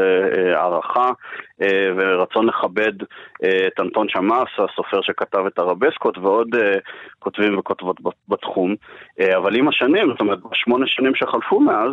[0.56, 1.10] הערכה
[1.96, 2.92] ורצון לכבד
[3.66, 6.48] את אנטון שמאס, הסופר שכתב את הרבסקות, ועוד
[7.18, 7.96] כותבים וכותבות
[8.28, 8.74] בתחום.
[9.36, 11.92] אבל עם השנים, זאת אומרת, בשמונה שנים שחלפו מאז,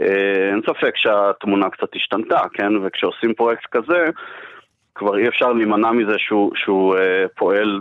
[0.00, 2.76] אין ספק שהתמונה קצת השתנתה, כן?
[2.86, 4.04] וכשעושים פרויקט כזה,
[4.94, 7.80] כבר אי אפשר להימנע מזה שהוא, שהוא אה, פועל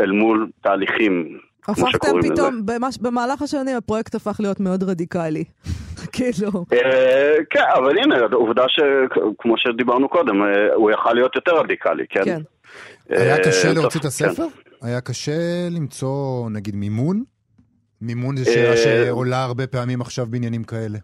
[0.00, 1.38] אל מול תהליכים.
[1.62, 2.32] כמו הפכתם שקוראים לזה.
[2.34, 5.44] פתאום, במש- במהלך השנים הפרויקט הפך להיות מאוד רדיקלי.
[6.12, 12.04] כאילו, אה, כן, אבל הנה, עובדה שכמו שדיברנו קודם, אה, הוא יכל להיות יותר רדיקלי,
[12.10, 12.24] כן?
[12.24, 12.40] כן.
[13.08, 14.08] היה אה, קשה טוב, להוציא את כן.
[14.08, 14.46] הספר?
[14.82, 15.32] היה קשה
[15.70, 17.22] למצוא, נגיד, מימון?
[18.00, 20.98] מימון זה אה, שאלה שעולה הרבה פעמים עכשיו בעניינים כאלה.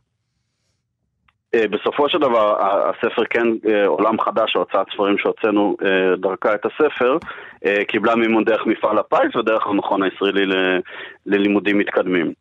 [1.54, 6.66] אה, בסופו של דבר, הספר כן, אה, עולם חדש, הוצאת ספרים שהוצאנו אה, דרכה את
[6.66, 7.16] הספר,
[7.88, 10.80] קיבלה מימון דרך מפעל הפיס ודרך המכון הישראלי ל-
[11.26, 12.32] ללימודים מתקדמים.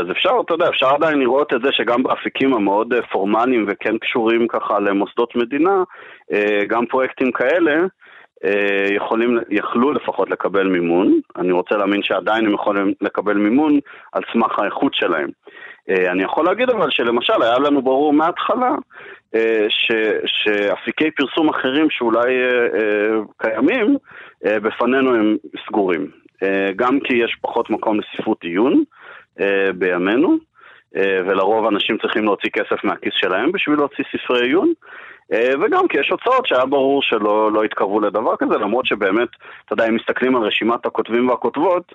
[0.00, 4.48] אז אפשר, אתה יודע, אפשר עדיין לראות את זה שגם באפיקים המאוד פורמליים וכן קשורים
[4.48, 5.82] ככה למוסדות מדינה,
[6.68, 7.72] גם פרויקטים כאלה
[8.90, 11.20] יכולים, יכלו לפחות לקבל מימון.
[11.36, 13.78] אני רוצה להאמין שעדיין הם יכולים לקבל מימון
[14.12, 15.28] על סמך האיכות שלהם.
[15.90, 18.74] אה, אני יכול להגיד אבל שלמשל היה לנו ברור מההתחלה
[19.34, 19.92] אה, ש,
[20.26, 22.34] שאפיקי פרסום אחרים שאולי
[22.74, 23.96] אה, קיימים,
[24.44, 25.36] בפנינו הם
[25.66, 26.10] סגורים.
[26.76, 28.82] גם כי יש פחות מקום לספרות עיון
[29.74, 30.36] בימינו,
[30.94, 34.72] ולרוב אנשים צריכים להוציא כסף מהכיס שלהם בשביל להוציא ספרי עיון.
[35.30, 39.28] וגם כי יש הוצאות שהיה ברור שלא לא יתקרבו לדבר כזה, למרות שבאמת,
[39.64, 41.94] אתה יודע, אם מסתכלים על רשימת הכותבים והכותבות,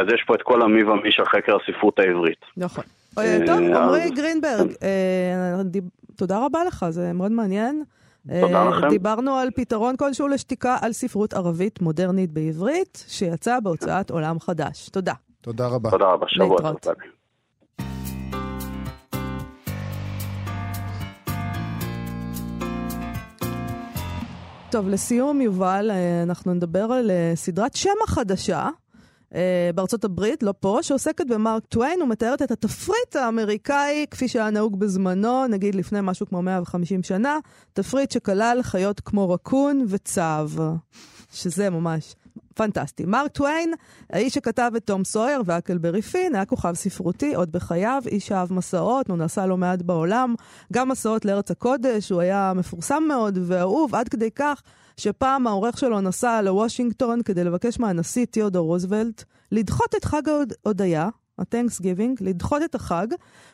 [0.00, 2.44] אז יש פה את כל המי ומי של חקר הספרות העברית.
[2.56, 2.84] נכון.
[3.18, 5.62] אה, טוב, אה, עמרי גרינברג, אה,
[6.16, 7.84] תודה רבה לך, זה מאוד מעניין.
[8.40, 8.88] תודה לכם.
[8.88, 14.88] דיברנו על פתרון כלשהו לשתיקה על ספרות ערבית מודרנית בעברית, שיצא בהוצאת עולם חדש.
[14.88, 15.12] תודה.
[15.40, 15.90] תודה רבה.
[15.90, 16.94] תודה רבה, שבוע טוב.
[24.70, 25.90] טוב, לסיום, יובל,
[26.22, 28.68] אנחנו נדבר על סדרת שמע חדשה,
[29.34, 34.80] אה, בארצות הברית, לא פה, שעוסקת במרק טוויין ומתארת את התפריט האמריקאי כפי שהיה נהוג
[34.80, 37.38] בזמנו, נגיד לפני משהו כמו 150 שנה,
[37.72, 40.50] תפריט שכלל חיות כמו רקון וצב,
[41.32, 42.14] שזה ממש
[42.60, 43.04] פנטסטי.
[43.04, 43.72] מרק טוויין,
[44.10, 49.08] האיש שכתב את תום סויר והקלברי פין, היה כוכב ספרותי עוד בחייו, איש אהב מסעות,
[49.08, 50.34] הוא נסע לא מעט בעולם,
[50.72, 54.62] גם מסעות לארץ הקודש, הוא היה מפורסם מאוד ואהוב עד כדי כך
[54.96, 61.08] שפעם העורך שלו נסע לוושינגטון כדי לבקש מהנשיא תיאודור רוזוולט לדחות את חג ההודיה,
[61.40, 63.06] ה-Thanks Giving, לדחות את החג,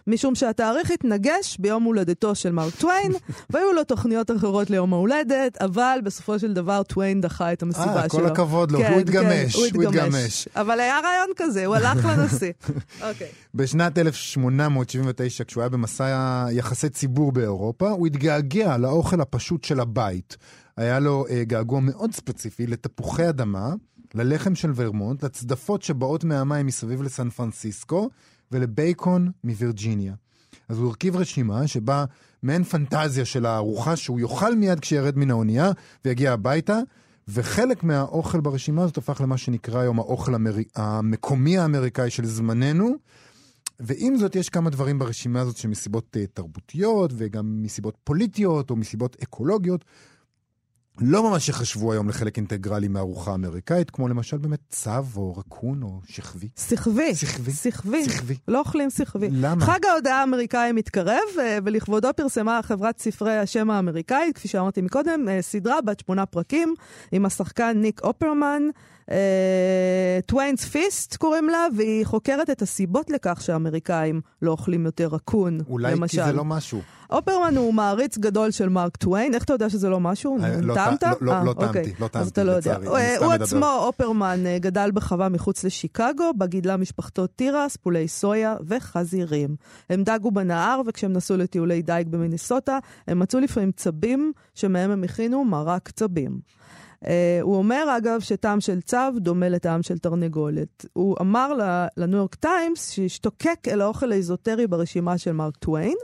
[0.06, 3.12] משום שהתאריך התנגש ביום הולדתו של מרק טוויין,
[3.50, 8.04] והיו לו תוכניות אחרות ליום ההולדת, אבל בסופו של דבר טוויין דחה את המסיבה 아,
[8.04, 8.20] אה, שלו.
[8.20, 10.48] כל הכבוד לו, כן, הוא התגמש, כן, הוא התגמש.
[10.56, 12.52] אבל היה רעיון כזה, הוא הלך לנשיא.
[13.08, 13.28] אוקיי.
[13.54, 20.36] בשנת 1879, כשהוא היה במסע יחסי ציבור באירופה, הוא התגעגע לאוכל הפשוט של הבית.
[20.76, 23.74] היה לו uh, געגוע מאוד ספציפי לתפוחי אדמה,
[24.14, 28.10] ללחם של ורמונט, לצדפות שבאות מהמים מסביב לסן פרנסיסקו,
[28.52, 30.14] ולבייקון מווירג'יניה.
[30.68, 32.04] אז הוא הרכיב רשימה שבה
[32.42, 35.70] מעין פנטזיה של הארוחה שהוא יאכל מיד כשירד מן האונייה
[36.04, 36.78] ויגיע הביתה,
[37.28, 40.54] וחלק מהאוכל ברשימה הזאת הפך למה שנקרא היום האוכל המר...
[40.76, 42.96] המקומי האמריקאי של זמננו.
[43.80, 49.16] ועם זאת, יש כמה דברים ברשימה הזאת שמסיבות uh, תרבותיות וגם מסיבות פוליטיות או מסיבות
[49.22, 49.84] אקולוגיות
[51.00, 56.00] לא ממש יחשבו היום לחלק אינטגרלי מהארוחה האמריקאית, כמו למשל באמת צב או רקון או
[56.04, 56.48] שכבי.
[56.68, 57.14] שכבי.
[57.14, 57.52] שכבי.
[57.52, 58.04] שכבי.
[58.04, 58.36] שכבי.
[58.48, 59.28] לא אוכלים שכבי.
[59.32, 59.64] למה?
[59.64, 65.42] חג ההודעה האמריקאי מתקרב, אה, ולכבודו פרסמה חברת ספרי השם האמריקאית, כפי שאמרתי מקודם, אה,
[65.42, 66.74] סדרה בת שמונה פרקים,
[67.12, 68.62] עם השחקן ניק אופרמן.
[70.26, 75.58] Twain's אה, Feast קוראים לה, והיא חוקרת את הסיבות לכך שהאמריקאים לא אוכלים יותר רקון,
[75.68, 76.18] אולי למשל.
[76.18, 76.80] אולי כי זה לא משהו.
[77.10, 80.38] אופרמן הוא מעריץ גדול של מרק טוויין, איך אתה יודע שזה לא משהו?
[80.42, 81.02] אה, לא טעמת?
[81.02, 81.92] לא, לא, לא טעמתי, אוקיי.
[82.00, 82.76] לא טעמתי, אז אתה לא יודע.
[83.18, 89.56] הוא עצמו, אופרמן, אה, גדל בחווה מחוץ לשיקגו, בה גידלה משפחתו תירס, פולי סויה וחזירים.
[89.90, 95.44] הם דגו בנהר, וכשהם נסעו לטיולי דייג במיניסוטה, הם מצאו לפעמים צבים, שמהם הם הכינו
[95.44, 96.40] מרק צבים.
[97.04, 97.08] Uh,
[97.42, 100.86] הוא אומר, אגב, שטעם של צב דומה לטעם של תרנגולת.
[100.92, 101.52] הוא אמר
[101.96, 105.96] לניו יורק טיימס שהשתוקק אל האוכל האזוטרי ברשימה של מרק טוויין,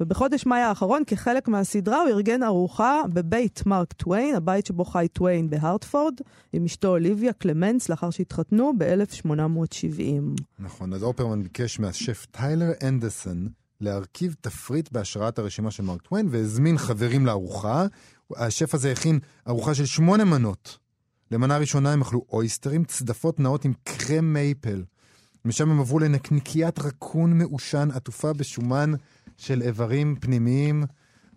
[0.00, 5.50] ובחודש מאי האחרון, כחלק מהסדרה, הוא ארגן ארוחה בבית מרק טוויין, הבית שבו חי טוויין
[5.50, 6.14] בהרטפורד,
[6.52, 10.42] עם אשתו אוליביה קלמנס, לאחר שהתחתנו ב-1870.
[10.58, 13.48] נכון, אז אופרמן ביקש מהשף טיילר אנדרסון
[13.80, 17.86] להרכיב תפריט בהשראת הרשימה של מרק טוויין, והזמין חברים לארוחה.
[18.36, 19.18] השף הזה הכין
[19.48, 20.78] ארוחה של שמונה מנות.
[21.30, 24.84] למנה ראשונה הם אכלו אויסטרים, צדפות נאות עם קרם מייפל.
[25.44, 28.92] משם הם עברו לנקניקיית רקון מעושן עטופה בשומן
[29.36, 30.84] של איברים פנימיים.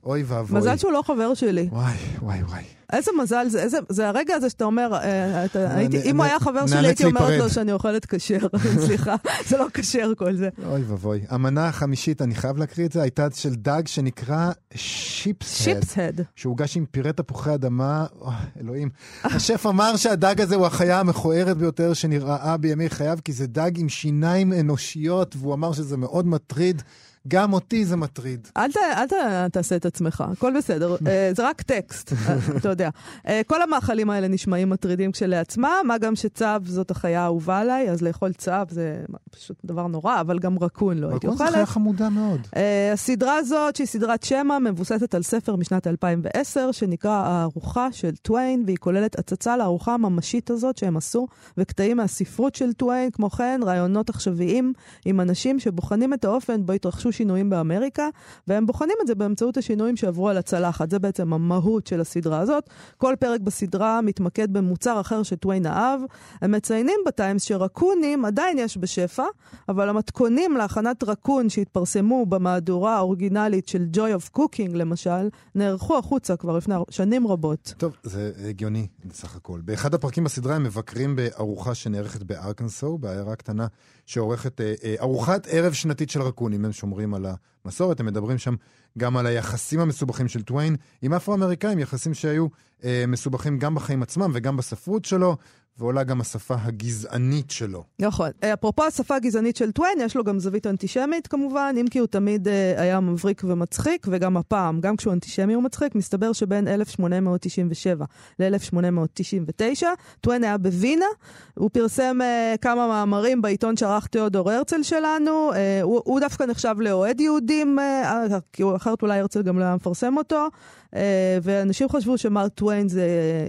[0.06, 0.58] אוי ואבוי.
[0.58, 1.70] מזל שהוא לא חבר שלי.
[1.72, 2.64] וואי, וואי, וואי.
[2.94, 6.40] איזה מזל זה, איזה, זה הרגע הזה שאתה אומר, אה, אתה, הייתי, אם הוא היה
[6.40, 8.48] חבר שלי, הייתי אומרת לו שאני אוכלת כשר.
[8.86, 9.16] סליחה,
[9.48, 10.50] זה לא כשר כל זה.
[10.66, 11.22] אוי ואבוי.
[11.30, 15.64] המנה החמישית, אני חייב להקריא את זה, הייתה של דג שנקרא שיפס-הד.
[15.64, 16.22] שיפס-הד.
[16.36, 18.90] שהוגש עם פירה תפוחי אדמה, אוי, אלוהים.
[19.24, 23.90] השף אמר שהדג הזה הוא החיה המכוערת ביותר שנראה בימי חייו, כי זה דג עם
[23.90, 26.82] שיניים אנושיות, והוא אמר שזה מאוד מטריד.
[27.28, 28.48] גם אותי זה מטריד.
[28.58, 29.14] אל, ת, אל ת,
[29.52, 30.96] תעשה את עצמך, הכל בסדר.
[30.96, 31.00] uh,
[31.36, 32.90] זה רק טקסט, אה, אתה יודע.
[33.18, 38.02] Uh, כל המאכלים האלה נשמעים מטרידים כשלעצמם, מה גם שצב זאת החיה האהובה עליי, אז
[38.02, 41.42] לאכול צב זה פשוט דבר נורא, אבל גם רקון לא הייתי אוכלת.
[41.42, 42.48] רקון זה חיה חמודה מאוד.
[42.94, 48.78] הסדרה הזאת, שהיא סדרת שמע, מבוססת על ספר משנת 2010, שנקרא הארוחה של טוויין, והיא
[48.78, 54.74] כוללת הצצה לארוחה הממשית הזאת שהם עשו, וקטעים מהספרות של טוויין, כמו כן, רעיונות עכשוויים
[55.06, 58.10] עם אנשים שבוחנים את האופן בו התרחשו שינויים באמריקה,
[58.48, 60.90] והם בוחנים את זה באמצעות השינויים שעברו על הצלחת.
[60.90, 62.70] זה בעצם המהות של הסדרה הזאת.
[62.98, 66.00] כל פרק בסדרה מתמקד במוצר אחר שטוויין אהב.
[66.42, 69.24] הם מציינים בטיימס שרקונים עדיין יש בשפע,
[69.70, 76.58] אבל המתכונים להכנת רקון שהתפרסמו במהדורה האוריגינלית של Joy of Cooking, למשל, נערכו החוצה כבר
[76.58, 77.74] לפני שנים רבות.
[77.78, 79.62] טוב, זה הגיוני בסך הכל.
[79.66, 83.68] באחד הפרקים בסדרה הם מבקרים בארוחה שנערכת בארקנסו, בעיירה קטנה
[84.06, 86.66] שעורכת אה, אה, ארוחת ערב שנתית של רקונים.
[86.66, 87.26] הם שומרים על
[87.66, 88.56] המסורת, הם מדברים שם
[88.98, 92.48] גם על היחסים המסובכים של טוויין עם אפרו-אמריקאים, יחסים שהיו
[92.84, 95.38] אה, מסובכים גם בחיים עצמם וגם בספרות שלו.
[95.78, 97.84] ועולה גם השפה הגזענית שלו.
[98.00, 98.30] נכון.
[98.44, 102.08] אה, אפרופו השפה הגזענית של טוויין, יש לו גם זווית אנטישמית כמובן, אם כי הוא
[102.08, 108.06] תמיד uh, היה מבריק ומצחיק, וגם הפעם, גם כשהוא אנטישמי הוא מצחיק, מסתבר שבין 1897
[108.40, 109.86] ל-1899,
[110.22, 111.06] טוויין היה בווינה,
[111.54, 116.76] הוא פרסם uh, כמה מאמרים בעיתון שערך תיאודור הרצל שלנו, uh, הוא, הוא דווקא נחשב
[116.80, 120.48] לאוהד יהודים, uh, כי אחרת אולי הרצל גם לא היה מפרסם אותו.
[120.96, 123.08] אה, ואנשים חשבו שמרק טוויין זה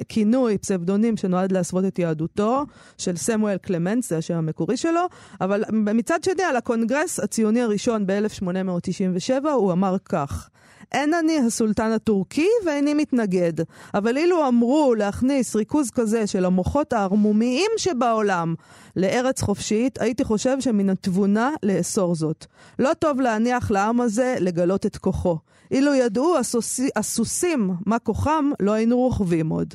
[0.08, 2.64] כינוי, פסבדונים שנועד להסוות את יהדותו,
[2.98, 5.06] של סמואל קלמנס, זה השם המקורי שלו,
[5.40, 10.48] אבל מצד שני, על הקונגרס הציוני הראשון ב-1897, הוא אמר כך:
[10.92, 13.52] אין אני הסולטן הטורקי ואיני מתנגד,
[13.94, 18.54] אבל אילו אמרו להכניס ריכוז כזה של המוחות הערמומיים שבעולם
[18.96, 22.46] לארץ חופשית, הייתי חושב שמן התבונה לאסור זאת.
[22.78, 25.38] לא טוב להניח לעם הזה לגלות את כוחו.
[25.70, 29.74] אילו ידעו הסוסי, הסוסים מה כוחם, לא היינו רוכבים עוד.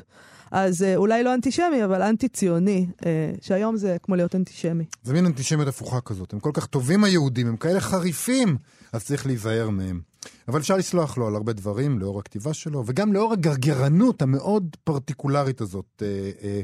[0.52, 4.84] אז אה, אולי לא אנטישמי, אבל אנטי-ציוני, אה, שהיום זה כמו להיות אנטישמי.
[5.02, 6.32] זה מין אנטישמיות הפוכה כזאת.
[6.32, 8.56] הם כל כך טובים היהודים, הם כאלה חריפים,
[8.92, 10.00] אז צריך להיזהר מהם.
[10.48, 15.60] אבל אפשר לסלוח לו על הרבה דברים, לאור הכתיבה שלו, וגם לאור הגרגרנות המאוד פרטיקולרית
[15.60, 16.02] הזאת.
[16.02, 16.62] אה,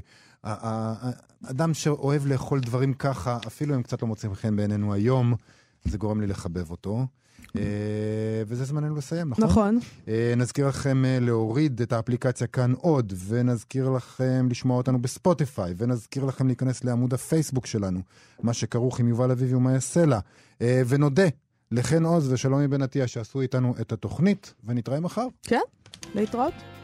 [1.46, 5.34] אדם שאוהב לאכול דברים ככה, אפילו אם קצת לא מוצאים חן בעינינו היום,
[5.84, 7.06] זה גורם לי לחבב אותו.
[7.56, 7.62] אה,
[8.46, 9.44] וזה זמננו לסיים, נכון?
[9.44, 9.78] נכון.
[10.08, 16.24] אה, נזכיר לכם אה, להוריד את האפליקציה כאן עוד, ונזכיר לכם לשמוע אותנו בספוטיפיי, ונזכיר
[16.24, 18.00] לכם להיכנס לעמוד הפייסבוק שלנו,
[18.42, 20.20] מה שכרוך עם יובל אביבי יעשה לה.
[20.60, 21.26] ונודה
[21.70, 25.26] לחן עוז ושלומי בן עטיה שעשו איתנו את התוכנית, ונתראה מחר.
[25.42, 25.60] כן,
[26.14, 26.77] להתראות.